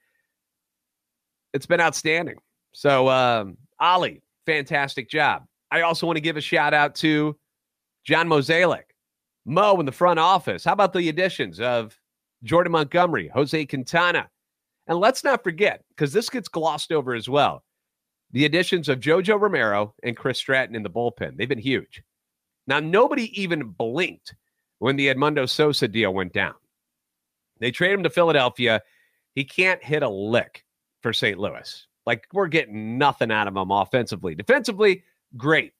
it's 1.52 1.66
been 1.66 1.80
outstanding. 1.80 2.36
So, 2.72 3.08
um, 3.08 3.56
Oli, 3.80 4.22
fantastic 4.44 5.08
job. 5.08 5.44
I 5.70 5.82
also 5.82 6.06
want 6.06 6.16
to 6.16 6.22
give 6.22 6.36
a 6.36 6.40
shout 6.40 6.74
out 6.74 6.94
to 6.96 7.36
John 8.04 8.28
Mozeliak, 8.28 8.94
Mo 9.44 9.78
in 9.80 9.86
the 9.86 9.92
front 9.92 10.18
office. 10.18 10.64
How 10.64 10.72
about 10.72 10.92
the 10.92 11.08
additions 11.08 11.60
of 11.60 11.98
Jordan 12.42 12.72
Montgomery, 12.72 13.28
Jose 13.28 13.66
Quintana? 13.66 14.28
And 14.86 14.98
let's 14.98 15.24
not 15.24 15.42
forget, 15.42 15.84
because 15.88 16.12
this 16.12 16.30
gets 16.30 16.48
glossed 16.48 16.92
over 16.92 17.14
as 17.14 17.28
well, 17.28 17.64
the 18.32 18.44
additions 18.44 18.88
of 18.88 19.00
JoJo 19.00 19.40
Romero 19.40 19.94
and 20.02 20.16
Chris 20.16 20.38
Stratton 20.38 20.76
in 20.76 20.82
the 20.82 20.90
bullpen. 20.90 21.36
They've 21.36 21.48
been 21.48 21.58
huge. 21.58 22.02
Now, 22.66 22.80
nobody 22.80 23.40
even 23.40 23.70
blinked 23.70 24.34
when 24.78 24.96
the 24.96 25.08
Edmundo 25.08 25.48
Sosa 25.48 25.88
deal 25.88 26.12
went 26.12 26.32
down. 26.32 26.54
They 27.58 27.70
trade 27.70 27.92
him 27.92 28.02
to 28.02 28.10
Philadelphia. 28.10 28.82
He 29.34 29.44
can't 29.44 29.82
hit 29.82 30.02
a 30.02 30.08
lick 30.08 30.64
for 31.02 31.12
St. 31.12 31.38
Louis. 31.38 31.86
Like 32.06 32.26
we're 32.32 32.48
getting 32.48 32.98
nothing 32.98 33.30
out 33.30 33.48
of 33.48 33.56
him 33.56 33.70
offensively. 33.70 34.34
Defensively, 34.34 35.02
great. 35.36 35.72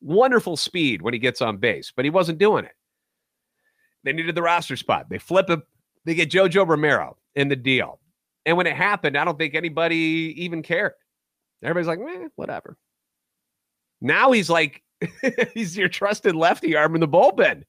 Wonderful 0.00 0.56
speed 0.56 1.02
when 1.02 1.14
he 1.14 1.18
gets 1.18 1.42
on 1.42 1.56
base, 1.56 1.92
but 1.94 2.04
he 2.04 2.10
wasn't 2.10 2.38
doing 2.38 2.64
it. 2.64 2.74
They 4.04 4.12
needed 4.12 4.34
the 4.34 4.42
roster 4.42 4.76
spot. 4.76 5.08
They 5.08 5.18
flip 5.18 5.48
him. 5.48 5.62
They 6.04 6.14
get 6.14 6.30
JoJo 6.30 6.66
Romero 6.66 7.16
in 7.34 7.48
the 7.48 7.56
deal. 7.56 7.98
And 8.46 8.56
when 8.56 8.66
it 8.66 8.76
happened, 8.76 9.16
I 9.16 9.24
don't 9.24 9.38
think 9.38 9.54
anybody 9.54 10.34
even 10.36 10.62
cared. 10.62 10.92
Everybody's 11.62 11.88
like, 11.88 11.98
eh, 11.98 12.28
whatever. 12.36 12.76
Now 14.00 14.32
he's 14.32 14.48
like, 14.48 14.82
he's 15.54 15.76
your 15.76 15.88
trusted 15.88 16.34
lefty 16.34 16.76
arm 16.76 16.94
in 16.94 17.00
the 17.00 17.08
bullpen. 17.08 17.64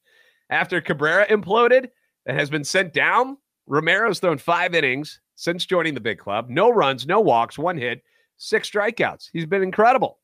After 0.48 0.80
Cabrera 0.80 1.26
imploded 1.26 1.88
and 2.26 2.38
has 2.38 2.50
been 2.50 2.64
sent 2.64 2.92
down, 2.92 3.36
Romero's 3.66 4.20
thrown 4.20 4.38
five 4.38 4.74
innings, 4.74 5.20
since 5.40 5.64
joining 5.64 5.94
the 5.94 6.00
big 6.00 6.18
club. 6.18 6.50
No 6.50 6.68
runs, 6.68 7.06
no 7.06 7.18
walks, 7.18 7.58
one 7.58 7.78
hit, 7.78 8.02
six 8.36 8.70
strikeouts. 8.70 9.30
He's 9.32 9.46
been 9.46 9.62
incredible. 9.62 10.18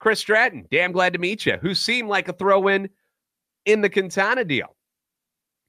Chris 0.00 0.18
Stratton, 0.18 0.66
damn 0.72 0.90
glad 0.90 1.12
to 1.12 1.20
meet 1.20 1.46
you, 1.46 1.56
who 1.62 1.72
seemed 1.72 2.08
like 2.08 2.26
a 2.26 2.32
throw 2.32 2.66
in 2.66 2.90
in 3.64 3.80
the 3.80 3.88
Quintana 3.88 4.44
deal. 4.44 4.74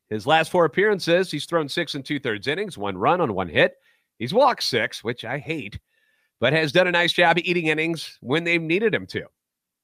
His 0.09 0.25
last 0.25 0.49
four 0.49 0.65
appearances, 0.65 1.29
he's 1.29 1.45
thrown 1.45 1.69
six 1.69 1.93
and 1.93 2.03
two 2.03 2.19
thirds 2.19 2.47
innings, 2.47 2.75
one 2.75 2.97
run 2.97 3.21
on 3.21 3.35
one 3.35 3.49
hit. 3.49 3.75
He's 4.17 4.33
walked 4.33 4.63
six, 4.63 5.03
which 5.03 5.23
I 5.23 5.37
hate, 5.37 5.79
but 6.39 6.53
has 6.53 6.71
done 6.71 6.87
a 6.87 6.91
nice 6.91 7.13
job 7.13 7.37
eating 7.37 7.67
innings 7.67 8.17
when 8.21 8.45
they've 8.45 8.59
needed 8.59 8.95
him 8.95 9.05
to. 9.07 9.25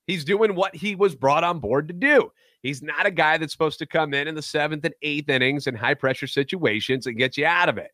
He's 0.07 0.25
doing 0.25 0.55
what 0.55 0.75
he 0.75 0.95
was 0.95 1.15
brought 1.15 1.43
on 1.43 1.59
board 1.59 1.87
to 1.89 1.93
do. 1.93 2.31
He's 2.63 2.81
not 2.81 3.05
a 3.05 3.11
guy 3.11 3.37
that's 3.37 3.53
supposed 3.53 3.77
to 3.77 3.85
come 3.85 4.15
in 4.15 4.27
in 4.27 4.33
the 4.33 4.41
seventh 4.41 4.85
and 4.85 4.95
eighth 5.03 5.29
innings 5.29 5.67
in 5.67 5.75
high 5.75 5.93
pressure 5.93 6.25
situations 6.25 7.05
and 7.05 7.15
get 7.15 7.37
you 7.37 7.45
out 7.45 7.69
of 7.69 7.77
it. 7.77 7.91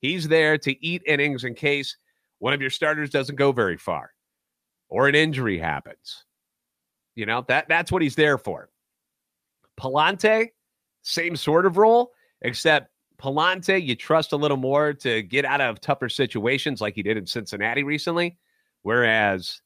He's 0.00 0.28
there 0.28 0.58
to 0.58 0.84
eat 0.84 1.02
innings 1.06 1.44
in 1.44 1.54
case 1.54 1.96
one 2.38 2.52
of 2.52 2.60
your 2.60 2.70
starters 2.70 3.10
doesn't 3.10 3.36
go 3.36 3.52
very 3.52 3.76
far 3.76 4.12
or 4.88 5.08
an 5.08 5.14
injury 5.14 5.58
happens. 5.58 6.24
You 7.14 7.26
know, 7.26 7.44
that 7.48 7.68
that's 7.68 7.90
what 7.90 8.02
he's 8.02 8.14
there 8.14 8.38
for. 8.38 8.70
Pallante, 9.78 10.50
same 11.02 11.36
sort 11.36 11.66
of 11.66 11.76
role, 11.76 12.12
except 12.42 12.90
Pallante, 13.20 13.84
you 13.84 13.96
trust 13.96 14.32
a 14.32 14.36
little 14.36 14.56
more 14.56 14.92
to 14.94 15.22
get 15.22 15.44
out 15.44 15.60
of 15.60 15.80
tougher 15.80 16.08
situations 16.08 16.80
like 16.80 16.94
he 16.94 17.02
did 17.02 17.16
in 17.16 17.26
Cincinnati 17.26 17.82
recently. 17.82 18.38
Whereas 18.82 19.60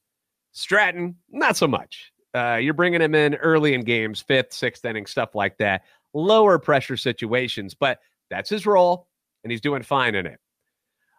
Stratton, 0.53 1.17
not 1.31 1.57
so 1.57 1.69
much. 1.69 2.13
Uh, 2.35 2.59
you're 2.61 2.73
bringing 2.73 3.03
him 3.03 3.15
in 3.15 3.35
early 3.37 3.75
in 3.75 3.83
games, 3.83 4.23
fifth, 4.23 4.55
sixth 4.55 4.85
inning, 4.87 5.05
stuff 5.05 5.35
like 5.35 5.59
that, 5.59 5.83
lower 6.15 6.59
pressure 6.59 6.97
situations, 6.97 7.75
but 7.75 8.01
that's 8.31 8.49
his 8.49 8.65
role, 8.65 9.09
and 9.43 9.51
he's 9.51 9.61
doing 9.61 9.83
fine 9.83 10.15
in 10.15 10.27
it. 10.27 10.39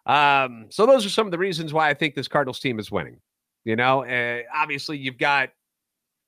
Um, 0.06 0.68
so 0.70 0.86
those 0.86 1.06
are 1.06 1.10
some 1.10 1.28
of 1.28 1.32
the 1.32 1.38
reasons 1.38 1.74
why 1.74 1.90
I 1.90 1.94
think 1.94 2.16
this 2.16 2.28
Cardinals 2.28 2.60
team 2.60 2.80
is 2.80 2.92
winning. 2.92 3.20
You 3.64 3.76
know, 3.76 4.04
uh, 4.04 4.42
obviously 4.54 4.98
you've 4.98 5.18
got 5.18 5.50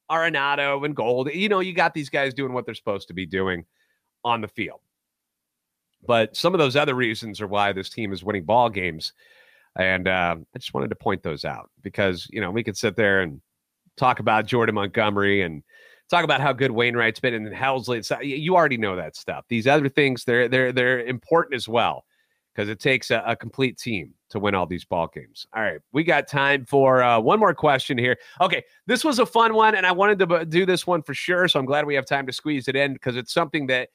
Arenado 0.10 0.86
and 0.86 0.96
Gold. 0.96 1.30
You 1.34 1.50
know, 1.50 1.60
you 1.60 1.74
got 1.74 1.94
these 1.94 2.10
guys 2.10 2.34
doing 2.34 2.54
what 2.54 2.66
they're 2.66 2.76
supposed 2.76 3.08
to 3.10 3.14
be 3.14 3.26
doing 3.26 3.66
on 4.24 4.42
the 4.42 4.48
field. 4.48 4.80
But 6.08 6.36
some 6.36 6.54
of 6.54 6.60
those 6.60 6.76
other 6.76 6.94
reasons 6.94 7.42
are 7.42 7.48
why 7.48 7.74
this 7.74 7.90
team 7.90 8.14
is 8.14 8.24
winning 8.24 8.46
ball 8.46 8.70
games. 8.70 9.14
And 9.78 10.08
uh, 10.08 10.38
I 10.54 10.58
just 10.58 10.74
wanted 10.74 10.90
to 10.90 10.96
point 10.96 11.24
those 11.24 11.44
out 11.44 11.70
because, 11.82 12.28
you 12.30 12.40
know, 12.40 12.52
we 12.52 12.64
could 12.64 12.78
sit 12.78 12.96
there 12.96 13.22
and 13.22 13.42
talk 13.98 14.20
about 14.20 14.46
Jordan 14.46 14.76
Montgomery 14.76 15.42
and 15.42 15.64
talk 16.10 16.24
about 16.24 16.42
how 16.42 16.54
good 16.54 16.72
Wainwright's 16.72 17.20
been 17.20 17.34
and 17.34 17.54
Helsley. 17.54 17.98
It's, 17.98 18.12
you 18.22 18.56
already 18.56 18.78
know 18.78 18.96
that 18.96 19.16
stuff. 19.16 19.46
These 19.48 19.68
other 19.68 19.90
things, 19.90 20.24
they're 20.24 20.48
they're 20.48 20.72
they're 20.72 21.02
important 21.02 21.56
as 21.56 21.68
well 21.68 22.06
because 22.54 22.70
it 22.70 22.80
takes 22.80 23.12
a, 23.12 23.22
a, 23.28 23.36
complete 23.36 23.78
team 23.78 24.14
to 24.30 24.40
win 24.40 24.56
all 24.56 24.66
these 24.66 24.86
ball 24.86 25.10
games. 25.14 25.46
All 25.54 25.62
right, 25.62 25.80
we 25.92 26.04
got 26.04 26.28
time 26.28 26.66
for 26.66 27.04
uh, 27.04 27.20
one 27.20 27.40
more 27.40 27.54
question 27.54 27.98
here. 27.98 28.18
Okay, 28.40 28.64
this 28.88 29.04
was 29.04 29.20
a 29.20 29.26
fun 29.26 29.54
one, 29.54 29.76
and 29.76 29.86
I 29.86 29.92
wanted 29.92 30.20
to 30.20 30.46
do 30.46 30.66
this 30.66 30.88
one 30.88 31.02
for 31.02 31.14
sure. 31.14 31.48
So 31.48 31.60
I'm 31.60 31.66
glad 31.66 31.86
we 31.86 31.96
have 31.96 32.06
time 32.06 32.26
to 32.28 32.34
squeeze 32.34 32.68
it 32.68 32.76
in 32.76 32.94
because 32.94 33.18
it's 33.18 33.34
something 33.34 33.68
that 33.68 33.90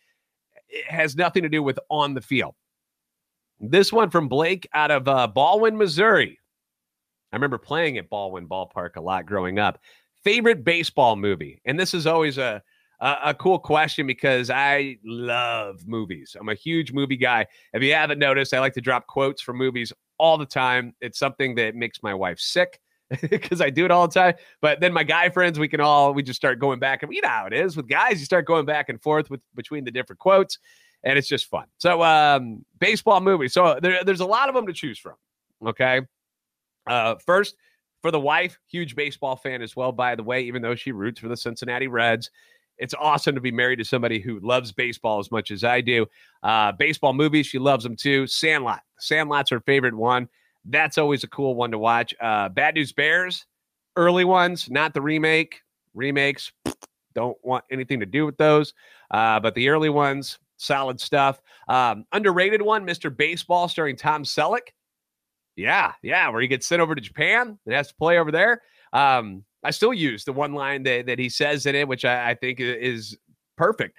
has 0.88 1.16
nothing 1.16 1.42
to 1.42 1.48
do 1.48 1.62
with 1.62 1.78
on 1.88 2.14
the 2.14 2.20
field. 2.20 2.54
This 3.60 3.92
one 3.92 4.10
from 4.10 4.28
Blake 4.28 4.68
out 4.72 4.90
of 4.90 5.08
uh, 5.08 5.28
Ballwin, 5.34 5.76
Missouri. 5.76 6.38
I 7.32 7.36
remember 7.36 7.58
playing 7.58 7.98
at 7.98 8.10
Ballwin 8.10 8.48
Ballpark 8.48 8.96
a 8.96 9.00
lot 9.00 9.26
growing 9.26 9.58
up. 9.58 9.78
Favorite 10.24 10.64
baseball 10.64 11.16
movie, 11.16 11.60
and 11.64 11.78
this 11.78 11.94
is 11.94 12.06
always 12.06 12.38
a 12.38 12.62
a, 13.00 13.16
a 13.26 13.34
cool 13.34 13.58
question 13.58 14.06
because 14.06 14.50
I 14.50 14.98
love 15.04 15.86
movies. 15.86 16.36
I'm 16.38 16.48
a 16.48 16.54
huge 16.54 16.92
movie 16.92 17.16
guy. 17.16 17.46
If 17.72 17.82
you 17.82 17.94
haven't 17.94 18.18
noticed, 18.18 18.52
I 18.54 18.60
like 18.60 18.74
to 18.74 18.80
drop 18.80 19.06
quotes 19.06 19.42
from 19.42 19.56
movies 19.56 19.92
all 20.18 20.38
the 20.38 20.46
time. 20.46 20.94
It's 21.00 21.18
something 21.18 21.54
that 21.56 21.74
makes 21.74 22.02
my 22.02 22.14
wife 22.14 22.38
sick 22.38 22.80
because 23.30 23.60
I 23.60 23.70
do 23.70 23.84
it 23.84 23.90
all 23.90 24.06
the 24.06 24.14
time. 24.14 24.34
But 24.60 24.80
then 24.80 24.92
my 24.92 25.02
guy 25.02 25.30
friends, 25.30 25.58
we 25.58 25.68
can 25.68 25.80
all 25.80 26.12
we 26.12 26.22
just 26.22 26.36
start 26.36 26.58
going 26.58 26.78
back 26.78 27.02
and 27.02 27.12
you 27.12 27.22
know 27.22 27.28
how 27.28 27.46
it 27.46 27.52
is 27.52 27.76
with 27.76 27.88
guys. 27.88 28.20
You 28.20 28.26
start 28.26 28.46
going 28.46 28.66
back 28.66 28.88
and 28.88 29.00
forth 29.00 29.30
with 29.30 29.40
between 29.54 29.84
the 29.84 29.90
different 29.90 30.18
quotes, 30.18 30.58
and 31.02 31.18
it's 31.18 31.28
just 31.28 31.46
fun. 31.46 31.66
So 31.78 32.02
um, 32.02 32.64
baseball 32.78 33.20
movie. 33.20 33.48
So 33.48 33.78
there, 33.80 34.04
there's 34.04 34.20
a 34.20 34.26
lot 34.26 34.48
of 34.48 34.54
them 34.54 34.66
to 34.66 34.72
choose 34.72 34.98
from. 34.98 35.14
Okay. 35.66 36.02
Uh, 36.86 37.16
first, 37.26 37.56
for 38.02 38.10
the 38.10 38.20
wife, 38.20 38.58
huge 38.66 38.96
baseball 38.96 39.36
fan 39.36 39.62
as 39.62 39.76
well, 39.76 39.92
by 39.92 40.14
the 40.14 40.22
way, 40.22 40.42
even 40.42 40.62
though 40.62 40.74
she 40.74 40.92
roots 40.92 41.20
for 41.20 41.28
the 41.28 41.36
Cincinnati 41.36 41.88
Reds. 41.88 42.30
It's 42.78 42.94
awesome 42.98 43.34
to 43.34 43.42
be 43.42 43.52
married 43.52 43.76
to 43.76 43.84
somebody 43.84 44.20
who 44.20 44.40
loves 44.40 44.72
baseball 44.72 45.18
as 45.18 45.30
much 45.30 45.50
as 45.50 45.64
I 45.64 45.82
do. 45.82 46.06
Uh, 46.42 46.72
baseball 46.72 47.12
movies, 47.12 47.46
she 47.46 47.58
loves 47.58 47.84
them 47.84 47.94
too. 47.94 48.26
Sandlot. 48.26 48.80
Sandlot's 48.98 49.50
her 49.50 49.60
favorite 49.60 49.94
one. 49.94 50.28
That's 50.64 50.96
always 50.96 51.22
a 51.22 51.28
cool 51.28 51.54
one 51.54 51.70
to 51.72 51.78
watch. 51.78 52.14
Uh, 52.20 52.48
Bad 52.48 52.74
News 52.74 52.92
Bears, 52.92 53.44
early 53.96 54.24
ones, 54.24 54.70
not 54.70 54.94
the 54.94 55.02
remake. 55.02 55.60
Remakes, 55.92 56.52
don't 57.14 57.36
want 57.42 57.64
anything 57.70 58.00
to 58.00 58.06
do 58.06 58.24
with 58.24 58.38
those. 58.38 58.72
Uh, 59.10 59.40
but 59.40 59.54
the 59.54 59.68
early 59.68 59.90
ones, 59.90 60.38
solid 60.56 61.00
stuff. 61.00 61.42
Um, 61.68 62.06
underrated 62.12 62.62
one, 62.62 62.86
Mr. 62.86 63.14
Baseball, 63.14 63.68
starring 63.68 63.96
Tom 63.96 64.24
Selleck. 64.24 64.68
Yeah, 65.56 65.92
yeah, 66.02 66.28
where 66.28 66.40
he 66.40 66.48
gets 66.48 66.66
sent 66.66 66.80
over 66.80 66.94
to 66.94 67.00
Japan 67.00 67.58
and 67.64 67.74
has 67.74 67.88
to 67.88 67.94
play 67.94 68.18
over 68.18 68.30
there. 68.30 68.62
Um, 68.92 69.44
I 69.62 69.70
still 69.70 69.92
use 69.92 70.24
the 70.24 70.32
one 70.32 70.54
line 70.54 70.82
that, 70.84 71.06
that 71.06 71.18
he 71.18 71.28
says 71.28 71.66
in 71.66 71.74
it, 71.74 71.86
which 71.86 72.04
I, 72.04 72.30
I 72.30 72.34
think 72.34 72.60
is 72.60 73.16
perfect. 73.56 73.96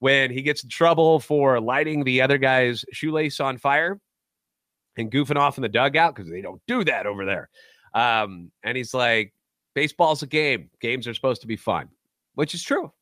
When 0.00 0.30
he 0.30 0.42
gets 0.42 0.64
in 0.64 0.68
trouble 0.68 1.20
for 1.20 1.60
lighting 1.60 2.04
the 2.04 2.20
other 2.20 2.36
guy's 2.36 2.84
shoelace 2.92 3.40
on 3.40 3.58
fire 3.58 4.00
and 4.96 5.10
goofing 5.10 5.36
off 5.36 5.56
in 5.56 5.62
the 5.62 5.68
dugout 5.68 6.14
because 6.14 6.30
they 6.30 6.42
don't 6.42 6.60
do 6.66 6.84
that 6.84 7.06
over 7.06 7.24
there. 7.24 7.48
Um, 7.94 8.50
and 8.62 8.76
he's 8.76 8.92
like, 8.92 9.32
baseball's 9.74 10.22
a 10.22 10.26
game. 10.26 10.68
Games 10.80 11.06
are 11.06 11.14
supposed 11.14 11.40
to 11.42 11.46
be 11.46 11.56
fun, 11.56 11.88
which 12.34 12.54
is 12.54 12.62
true. 12.62 12.92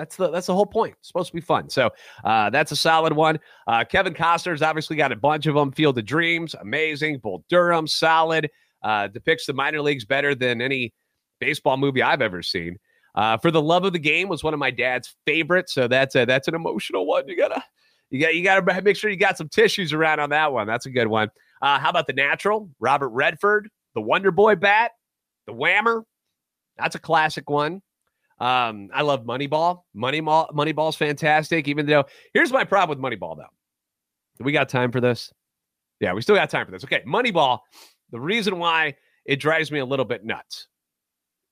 That's 0.00 0.16
the 0.16 0.30
that's 0.30 0.46
the 0.46 0.54
whole 0.54 0.64
point. 0.64 0.94
It's 0.98 1.08
supposed 1.08 1.28
to 1.28 1.34
be 1.34 1.42
fun. 1.42 1.68
So 1.68 1.90
uh, 2.24 2.48
that's 2.48 2.72
a 2.72 2.76
solid 2.76 3.12
one. 3.12 3.38
Uh, 3.66 3.84
Kevin 3.84 4.14
Costner's 4.14 4.62
obviously 4.62 4.96
got 4.96 5.12
a 5.12 5.16
bunch 5.16 5.44
of 5.44 5.54
them. 5.54 5.72
Field 5.72 5.98
of 5.98 6.06
Dreams, 6.06 6.54
amazing. 6.54 7.18
Bull 7.18 7.44
Durham, 7.50 7.86
solid. 7.86 8.48
Uh, 8.82 9.08
depicts 9.08 9.44
the 9.44 9.52
minor 9.52 9.82
leagues 9.82 10.06
better 10.06 10.34
than 10.34 10.62
any 10.62 10.94
baseball 11.38 11.76
movie 11.76 12.02
I've 12.02 12.22
ever 12.22 12.42
seen. 12.42 12.78
Uh, 13.14 13.36
For 13.36 13.50
the 13.50 13.60
Love 13.60 13.84
of 13.84 13.92
the 13.92 13.98
Game 13.98 14.28
was 14.28 14.42
one 14.42 14.54
of 14.54 14.58
my 14.58 14.70
dad's 14.70 15.14
favorites, 15.26 15.74
so 15.74 15.86
that's 15.86 16.14
a 16.14 16.24
that's 16.24 16.48
an 16.48 16.54
emotional 16.54 17.06
one. 17.06 17.28
You 17.28 17.36
gotta 17.36 17.62
you 18.08 18.20
got 18.20 18.34
you 18.34 18.42
gotta 18.42 18.80
make 18.80 18.96
sure 18.96 19.10
you 19.10 19.18
got 19.18 19.36
some 19.36 19.50
tissues 19.50 19.92
around 19.92 20.20
on 20.20 20.30
that 20.30 20.50
one. 20.50 20.66
That's 20.66 20.86
a 20.86 20.90
good 20.90 21.08
one. 21.08 21.28
Uh, 21.60 21.78
how 21.78 21.90
about 21.90 22.06
The 22.06 22.14
Natural? 22.14 22.70
Robert 22.80 23.10
Redford, 23.10 23.68
The 23.94 24.00
Wonder 24.00 24.30
Boy 24.30 24.54
Bat, 24.54 24.92
The 25.46 25.52
Whammer. 25.52 26.04
That's 26.78 26.94
a 26.94 26.98
classic 26.98 27.50
one. 27.50 27.82
Um, 28.40 28.88
I 28.92 29.02
love 29.02 29.24
Moneyball. 29.24 29.82
Moneyball, 29.94 30.50
Moneyball's 30.52 30.96
fantastic. 30.96 31.68
Even 31.68 31.86
though 31.86 32.04
here's 32.34 32.52
my 32.52 32.64
problem 32.64 33.00
with 33.00 33.12
Moneyball, 33.12 33.36
though. 33.36 33.44
Do 34.38 34.44
we 34.44 34.52
got 34.52 34.68
time 34.68 34.90
for 34.90 35.00
this? 35.00 35.32
Yeah, 36.00 36.14
we 36.14 36.22
still 36.22 36.36
got 36.36 36.48
time 36.48 36.64
for 36.64 36.72
this. 36.72 36.84
Okay, 36.84 37.02
Moneyball. 37.06 37.60
The 38.10 38.20
reason 38.20 38.58
why 38.58 38.96
it 39.26 39.36
drives 39.36 39.70
me 39.70 39.78
a 39.78 39.84
little 39.84 40.06
bit 40.06 40.24
nuts 40.24 40.66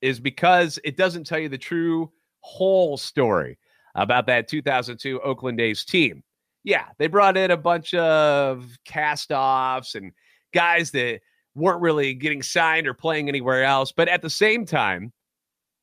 is 0.01 0.19
because 0.21 0.79
it 0.85 0.97
doesn't 0.97 1.25
tell 1.25 1.39
you 1.39 1.49
the 1.49 1.59
true 1.59 2.11
whole 2.41 2.97
story 2.97 3.59
about 3.95 4.27
that 4.27 4.49
2002 4.49 5.21
Oakland 5.21 5.61
A's 5.61 5.85
team. 5.85 6.23
Yeah, 6.65 6.87
they 6.99 7.07
brought 7.07 7.37
in 7.37 7.51
a 7.51 7.57
bunch 7.57 7.95
of 7.95 8.67
cast 8.85 9.31
offs 9.33 9.95
and 9.95 10.13
guys 10.55 10.91
that 10.93 11.21
weren't 11.55 11.81
really 11.81 12.15
getting 12.15 12.43
signed 12.43 12.87
or 12.87 12.95
playing 12.95 13.29
anywhere 13.29 13.65
else. 13.65 13.93
But 13.93 14.09
at 14.09 14.23
the 14.23 14.31
same 14.31 14.65
time, 14.65 15.13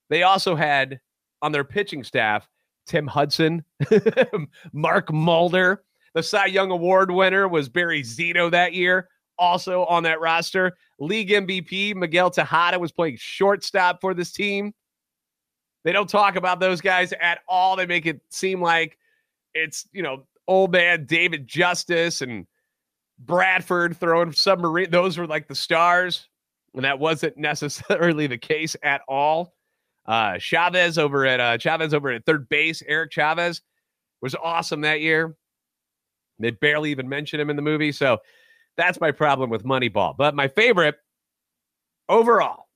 they 0.10 0.24
also 0.24 0.56
had 0.56 1.00
on 1.42 1.52
their 1.52 1.64
pitching 1.64 2.04
staff 2.04 2.48
Tim 2.86 3.08
Hudson, 3.08 3.64
Mark 4.74 5.12
Mulder. 5.12 5.84
The 6.14 6.24
Cy 6.24 6.46
Young 6.46 6.72
Award 6.72 7.12
winner 7.12 7.48
was 7.48 7.68
Barry 7.68 8.02
Zito 8.02 8.50
that 8.52 8.74
year 8.74 9.10
also 9.38 9.86
on 9.86 10.04
that 10.04 10.20
roster. 10.20 10.78
League 11.00 11.30
MVP 11.30 11.96
Miguel 11.96 12.30
Tejada 12.30 12.80
was 12.80 12.92
playing 12.92 13.18
shortstop 13.18 14.02
for 14.02 14.14
this 14.14 14.32
team. 14.32 14.74
They 15.84 15.92
don't 15.92 16.10
talk 16.10 16.36
about 16.36 16.60
those 16.60 16.82
guys 16.82 17.14
at 17.22 17.40
all. 17.48 17.76
They 17.76 17.86
make 17.86 18.06
it 18.06 18.22
seem 18.30 18.62
like 18.62 18.98
it's, 19.54 19.88
you 19.92 20.02
know, 20.02 20.26
old 20.48 20.72
man 20.72 21.06
David 21.06 21.48
Justice 21.48 22.22
and 22.22 22.48
Bradford 23.20 23.98
throwing 23.98 24.32
submarine. 24.32 24.90
Those 24.90 25.18
were 25.18 25.28
like 25.28 25.48
the 25.48 25.56
stars. 25.56 26.28
And 26.74 26.84
that 26.84 27.00
wasn't 27.00 27.38
necessarily 27.38 28.28
the 28.28 28.38
case 28.38 28.76
at 28.84 29.02
all. 29.08 29.54
Uh, 30.06 30.38
Chavez 30.38 30.98
over 30.98 31.26
at 31.26 31.40
uh, 31.40 31.58
Chavez 31.58 31.94
over 31.94 32.12
at 32.12 32.26
third 32.26 32.48
base. 32.50 32.84
Eric 32.88 33.12
Chavez 33.12 33.62
was 34.22 34.36
awesome 34.36 34.82
that 34.82 35.02
year. 35.02 35.36
They 36.40 36.52
barely 36.52 36.92
even 36.92 37.10
mention 37.10 37.40
him 37.40 37.50
in 37.50 37.56
the 37.56 37.62
movie. 37.62 37.92
So 37.92 38.20
that's 38.78 39.00
my 39.00 39.12
problem 39.12 39.50
with 39.50 39.64
Moneyball. 39.64 40.16
But 40.18 40.36
my 40.36 40.48
favorite 40.48 40.96
overall, 42.10 42.68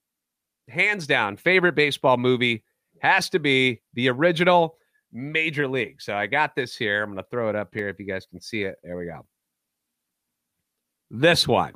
hands 0.68 1.06
down, 1.06 1.36
favorite 1.36 1.74
baseball 1.74 2.16
movie 2.16 2.64
has 3.00 3.28
to 3.30 3.38
be 3.38 3.80
the 3.94 4.08
original 4.08 4.76
Major 5.12 5.68
League. 5.68 6.00
So 6.00 6.14
I 6.14 6.26
got 6.26 6.54
this 6.54 6.76
here. 6.76 7.02
I'm 7.02 7.10
going 7.10 7.22
to 7.22 7.30
throw 7.30 7.48
it 7.48 7.56
up 7.56 7.74
here 7.74 7.88
if 7.88 7.98
you 7.98 8.06
guys 8.06 8.26
can 8.26 8.40
see 8.40 8.62
it. 8.62 8.76
There 8.82 8.96
we 8.96 9.06
go. 9.06 9.26
This 11.10 11.46
one. 11.46 11.74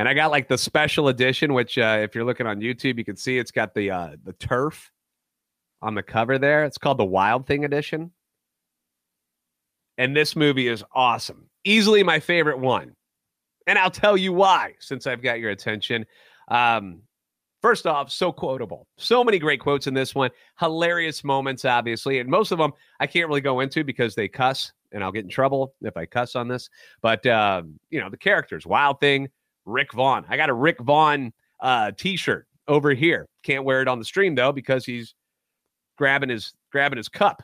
And 0.00 0.08
I 0.08 0.14
got 0.14 0.30
like 0.30 0.48
the 0.48 0.56
special 0.56 1.08
edition, 1.08 1.52
which 1.52 1.76
uh, 1.76 1.98
if 2.00 2.14
you're 2.14 2.24
looking 2.24 2.46
on 2.46 2.58
YouTube, 2.58 2.96
you 2.96 3.04
can 3.04 3.16
see 3.16 3.36
it's 3.36 3.50
got 3.50 3.74
the 3.74 3.90
uh, 3.90 4.16
the 4.24 4.32
turf 4.32 4.90
on 5.82 5.94
the 5.94 6.02
cover 6.02 6.38
there. 6.38 6.64
It's 6.64 6.78
called 6.78 6.96
the 6.96 7.04
Wild 7.04 7.46
Thing 7.46 7.66
edition. 7.66 8.10
And 9.98 10.16
this 10.16 10.34
movie 10.34 10.68
is 10.68 10.82
awesome. 10.94 11.50
Easily 11.64 12.02
my 12.02 12.18
favorite 12.18 12.58
one. 12.58 12.96
And 13.66 13.78
I'll 13.78 13.90
tell 13.90 14.16
you 14.16 14.32
why, 14.32 14.72
since 14.78 15.06
I've 15.06 15.20
got 15.20 15.38
your 15.38 15.50
attention. 15.50 16.06
Um, 16.48 17.02
first 17.60 17.86
off, 17.86 18.10
so 18.10 18.32
quotable. 18.32 18.86
So 18.96 19.22
many 19.22 19.38
great 19.38 19.60
quotes 19.60 19.86
in 19.86 19.92
this 19.92 20.14
one. 20.14 20.30
Hilarious 20.58 21.24
moments, 21.24 21.66
obviously. 21.66 22.20
And 22.20 22.30
most 22.30 22.52
of 22.52 22.58
them 22.58 22.72
I 23.00 23.06
can't 23.06 23.28
really 23.28 23.42
go 23.42 23.60
into 23.60 23.84
because 23.84 24.14
they 24.14 24.28
cuss, 24.28 24.72
and 24.92 25.04
I'll 25.04 25.12
get 25.12 25.24
in 25.24 25.30
trouble 25.30 25.74
if 25.82 25.94
I 25.98 26.06
cuss 26.06 26.36
on 26.36 26.48
this. 26.48 26.70
But, 27.02 27.26
uh, 27.26 27.64
you 27.90 28.00
know, 28.00 28.08
the 28.08 28.16
characters 28.16 28.66
Wild 28.66 28.98
Thing, 28.98 29.28
Rick 29.64 29.92
Vaughn. 29.92 30.24
I 30.28 30.36
got 30.36 30.50
a 30.50 30.54
Rick 30.54 30.80
Vaughn 30.80 31.32
uh, 31.60 31.92
t 31.96 32.16
shirt 32.16 32.46
over 32.68 32.92
here. 32.92 33.26
Can't 33.42 33.64
wear 33.64 33.82
it 33.82 33.88
on 33.88 33.98
the 33.98 34.04
stream, 34.04 34.34
though, 34.34 34.52
because 34.52 34.84
he's 34.84 35.14
grabbing 35.96 36.28
his 36.28 36.54
grabbing 36.72 36.96
his 36.96 37.08
cup 37.08 37.42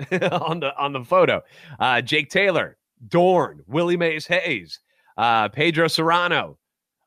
on 0.32 0.60
the 0.60 0.74
on 0.76 0.92
the 0.92 1.04
photo. 1.04 1.40
Uh, 1.78 2.00
Jake 2.00 2.30
Taylor, 2.30 2.76
Dorn, 3.08 3.62
Willie 3.66 3.96
Mays 3.96 4.26
Hayes, 4.26 4.80
uh, 5.16 5.48
Pedro 5.48 5.86
Cerrano, 5.86 6.56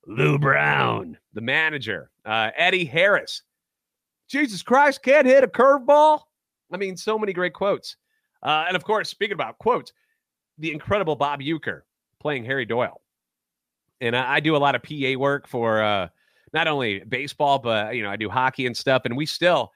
Lou 0.07 0.37
Brown, 0.37 1.17
the 1.33 1.41
manager, 1.41 2.09
uh, 2.25 2.51
Eddie 2.55 2.85
Harris. 2.85 3.43
Jesus 4.27 4.63
Christ, 4.63 5.03
can't 5.03 5.27
hit 5.27 5.43
a 5.43 5.47
curveball. 5.47 6.21
I 6.71 6.77
mean, 6.77 6.97
so 6.97 7.19
many 7.19 7.31
great 7.31 7.53
quotes. 7.53 7.95
Uh, 8.41 8.65
and 8.67 8.75
of 8.75 8.83
course, 8.83 9.09
speaking 9.09 9.33
about 9.33 9.57
quotes, 9.59 9.93
the 10.57 10.71
incredible 10.71 11.15
Bob 11.15 11.41
Uecker 11.41 11.81
playing 12.19 12.45
Harry 12.45 12.65
Doyle. 12.65 13.01
And 14.01 14.15
I, 14.15 14.35
I 14.35 14.39
do 14.39 14.55
a 14.55 14.57
lot 14.57 14.75
of 14.75 14.83
PA 14.83 15.17
work 15.17 15.47
for 15.47 15.81
uh, 15.81 16.07
not 16.53 16.67
only 16.67 16.99
baseball, 16.99 17.59
but 17.59 17.95
you 17.95 18.03
know, 18.03 18.09
I 18.09 18.15
do 18.15 18.29
hockey 18.29 18.65
and 18.65 18.75
stuff. 18.75 19.03
And 19.05 19.15
we 19.15 19.25
still 19.25 19.71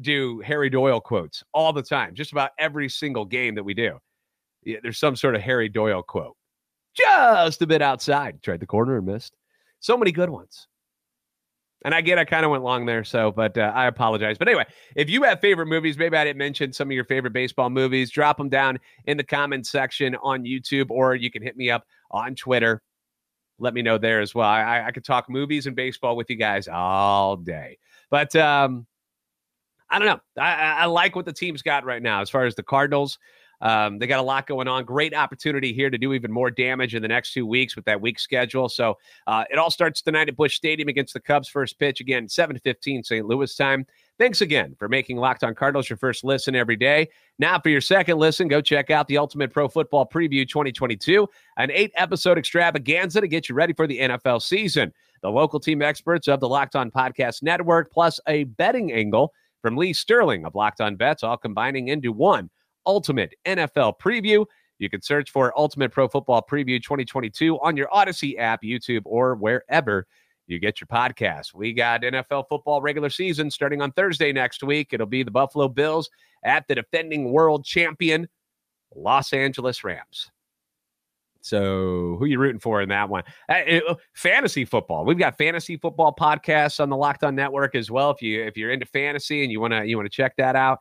do 0.00 0.40
Harry 0.40 0.70
Doyle 0.70 1.00
quotes 1.00 1.42
all 1.52 1.72
the 1.72 1.82
time, 1.82 2.14
just 2.14 2.32
about 2.32 2.50
every 2.58 2.88
single 2.88 3.24
game 3.24 3.54
that 3.54 3.64
we 3.64 3.74
do. 3.74 3.98
Yeah, 4.64 4.78
there's 4.82 4.98
some 4.98 5.16
sort 5.16 5.34
of 5.34 5.42
Harry 5.42 5.68
Doyle 5.68 6.02
quote. 6.02 6.36
Just 6.96 7.62
a 7.62 7.66
bit 7.66 7.82
outside. 7.82 8.42
Tried 8.42 8.60
the 8.60 8.66
corner 8.66 8.96
and 8.96 9.06
missed. 9.06 9.36
So 9.80 9.96
many 9.96 10.12
good 10.12 10.30
ones. 10.30 10.66
And 11.82 11.94
I 11.94 12.02
get 12.02 12.18
I 12.18 12.26
kind 12.26 12.44
of 12.44 12.50
went 12.50 12.62
long 12.62 12.84
there, 12.84 13.04
so 13.04 13.32
but 13.32 13.56
uh, 13.56 13.72
I 13.74 13.86
apologize. 13.86 14.36
But 14.36 14.48
anyway, 14.48 14.66
if 14.96 15.08
you 15.08 15.22
have 15.22 15.40
favorite 15.40 15.66
movies, 15.66 15.96
maybe 15.96 16.16
I 16.16 16.24
didn't 16.24 16.36
mention 16.36 16.74
some 16.74 16.88
of 16.88 16.92
your 16.92 17.06
favorite 17.06 17.32
baseball 17.32 17.70
movies, 17.70 18.10
drop 18.10 18.36
them 18.36 18.50
down 18.50 18.78
in 19.06 19.16
the 19.16 19.24
comment 19.24 19.66
section 19.66 20.14
on 20.16 20.42
YouTube, 20.42 20.90
or 20.90 21.14
you 21.14 21.30
can 21.30 21.42
hit 21.42 21.56
me 21.56 21.70
up 21.70 21.84
on 22.10 22.34
Twitter. 22.34 22.82
Let 23.60 23.74
me 23.74 23.82
know 23.82 23.98
there 23.98 24.20
as 24.20 24.34
well. 24.34 24.48
I, 24.48 24.86
I 24.86 24.90
could 24.90 25.04
talk 25.04 25.28
movies 25.28 25.66
and 25.66 25.76
baseball 25.76 26.16
with 26.16 26.30
you 26.30 26.36
guys 26.36 26.66
all 26.66 27.36
day. 27.36 27.78
But 28.10 28.34
um, 28.34 28.86
I 29.88 29.98
don't 29.98 30.08
know. 30.08 30.42
I, 30.42 30.54
I 30.54 30.84
like 30.86 31.14
what 31.14 31.26
the 31.26 31.32
team's 31.32 31.62
got 31.62 31.84
right 31.84 32.02
now 32.02 32.20
as 32.20 32.30
far 32.30 32.46
as 32.46 32.54
the 32.54 32.62
Cardinals. 32.62 33.18
Um, 33.60 33.98
they 33.98 34.06
got 34.06 34.20
a 34.20 34.22
lot 34.22 34.46
going 34.46 34.68
on. 34.68 34.84
Great 34.84 35.14
opportunity 35.14 35.72
here 35.72 35.90
to 35.90 35.98
do 35.98 36.14
even 36.14 36.32
more 36.32 36.50
damage 36.50 36.94
in 36.94 37.02
the 37.02 37.08
next 37.08 37.32
two 37.32 37.46
weeks 37.46 37.76
with 37.76 37.84
that 37.84 38.00
week 38.00 38.18
schedule. 38.18 38.68
So 38.68 38.96
uh, 39.26 39.44
it 39.50 39.58
all 39.58 39.70
starts 39.70 40.00
tonight 40.00 40.28
at 40.28 40.36
Busch 40.36 40.56
Stadium 40.56 40.88
against 40.88 41.12
the 41.12 41.20
Cubs. 41.20 41.48
First 41.48 41.78
pitch 41.78 42.00
again, 42.00 42.26
7:15 42.26 43.04
St. 43.04 43.26
Louis 43.26 43.54
time. 43.54 43.86
Thanks 44.20 44.42
again 44.42 44.76
for 44.78 44.86
making 44.86 45.16
Locked 45.16 45.44
On 45.44 45.54
Cardinals 45.54 45.88
your 45.88 45.96
first 45.96 46.24
listen 46.24 46.54
every 46.54 46.76
day. 46.76 47.08
Now, 47.38 47.58
for 47.58 47.70
your 47.70 47.80
second 47.80 48.18
listen, 48.18 48.48
go 48.48 48.60
check 48.60 48.90
out 48.90 49.08
the 49.08 49.16
Ultimate 49.16 49.50
Pro 49.50 49.66
Football 49.66 50.06
Preview 50.06 50.46
2022, 50.46 51.26
an 51.56 51.70
eight 51.70 51.90
episode 51.94 52.36
extravaganza 52.36 53.22
to 53.22 53.26
get 53.26 53.48
you 53.48 53.54
ready 53.54 53.72
for 53.72 53.86
the 53.86 53.98
NFL 53.98 54.42
season. 54.42 54.92
The 55.22 55.30
local 55.30 55.58
team 55.58 55.80
experts 55.80 56.28
of 56.28 56.38
the 56.38 56.48
Locked 56.50 56.76
On 56.76 56.90
Podcast 56.90 57.42
Network, 57.42 57.90
plus 57.90 58.20
a 58.28 58.44
betting 58.44 58.92
angle 58.92 59.32
from 59.62 59.78
Lee 59.78 59.94
Sterling 59.94 60.44
of 60.44 60.54
Locked 60.54 60.82
On 60.82 60.96
Bets, 60.96 61.22
all 61.22 61.38
combining 61.38 61.88
into 61.88 62.12
one 62.12 62.50
ultimate 62.84 63.34
NFL 63.46 63.94
preview. 63.98 64.44
You 64.78 64.90
can 64.90 65.00
search 65.00 65.30
for 65.30 65.58
Ultimate 65.58 65.92
Pro 65.92 66.08
Football 66.08 66.46
Preview 66.46 66.76
2022 66.82 67.58
on 67.60 67.74
your 67.74 67.88
Odyssey 67.90 68.36
app, 68.36 68.60
YouTube, 68.62 69.02
or 69.06 69.34
wherever 69.34 70.06
you 70.50 70.58
get 70.58 70.80
your 70.80 70.88
podcast. 70.88 71.54
We 71.54 71.72
got 71.72 72.02
NFL 72.02 72.44
football 72.48 72.82
regular 72.82 73.10
season 73.10 73.50
starting 73.50 73.80
on 73.80 73.92
Thursday 73.92 74.32
next 74.32 74.62
week. 74.62 74.92
It'll 74.92 75.06
be 75.06 75.22
the 75.22 75.30
Buffalo 75.30 75.68
Bills 75.68 76.10
at 76.44 76.66
the 76.68 76.74
defending 76.74 77.32
world 77.32 77.64
champion, 77.64 78.28
Los 78.94 79.32
Angeles 79.32 79.84
Rams. 79.84 80.30
So, 81.42 82.16
who 82.18 82.26
you 82.26 82.38
rooting 82.38 82.60
for 82.60 82.82
in 82.82 82.90
that 82.90 83.08
one? 83.08 83.22
Uh, 83.48 83.80
uh, 83.88 83.94
fantasy 84.14 84.66
football. 84.66 85.06
We've 85.06 85.18
got 85.18 85.38
fantasy 85.38 85.78
football 85.78 86.14
podcasts 86.14 86.80
on 86.80 86.90
the 86.90 86.96
Locked 86.96 87.24
On 87.24 87.34
Network 87.34 87.74
as 87.74 87.90
well. 87.90 88.10
If 88.10 88.20
you 88.20 88.42
if 88.42 88.58
you're 88.58 88.70
into 88.70 88.84
fantasy 88.84 89.42
and 89.42 89.50
you 89.50 89.58
want 89.60 89.72
to 89.72 89.86
you 89.86 89.96
want 89.96 90.04
to 90.04 90.14
check 90.14 90.36
that 90.36 90.54
out, 90.54 90.80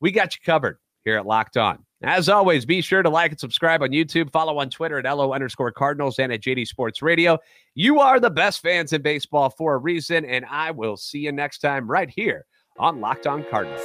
we 0.00 0.10
got 0.10 0.34
you 0.34 0.40
covered 0.44 0.78
here 1.04 1.16
at 1.16 1.26
Locked 1.26 1.56
On. 1.56 1.78
As 2.02 2.28
always, 2.28 2.66
be 2.66 2.82
sure 2.82 3.02
to 3.02 3.08
like 3.08 3.30
and 3.30 3.40
subscribe 3.40 3.82
on 3.82 3.90
YouTube. 3.90 4.30
Follow 4.30 4.58
on 4.58 4.68
Twitter 4.68 4.98
at 4.98 5.04
LO 5.04 5.32
underscore 5.32 5.72
Cardinals 5.72 6.18
and 6.18 6.32
at 6.32 6.42
JD 6.42 6.66
Sports 6.66 7.00
Radio. 7.00 7.38
You 7.74 8.00
are 8.00 8.20
the 8.20 8.30
best 8.30 8.60
fans 8.60 8.92
in 8.92 9.00
baseball 9.00 9.50
for 9.50 9.74
a 9.74 9.78
reason, 9.78 10.24
and 10.24 10.44
I 10.50 10.70
will 10.70 10.96
see 10.96 11.20
you 11.20 11.32
next 11.32 11.58
time 11.58 11.90
right 11.90 12.10
here 12.10 12.44
on 12.78 13.00
Locked 13.00 13.26
On 13.26 13.44
Cardinals. 13.50 13.80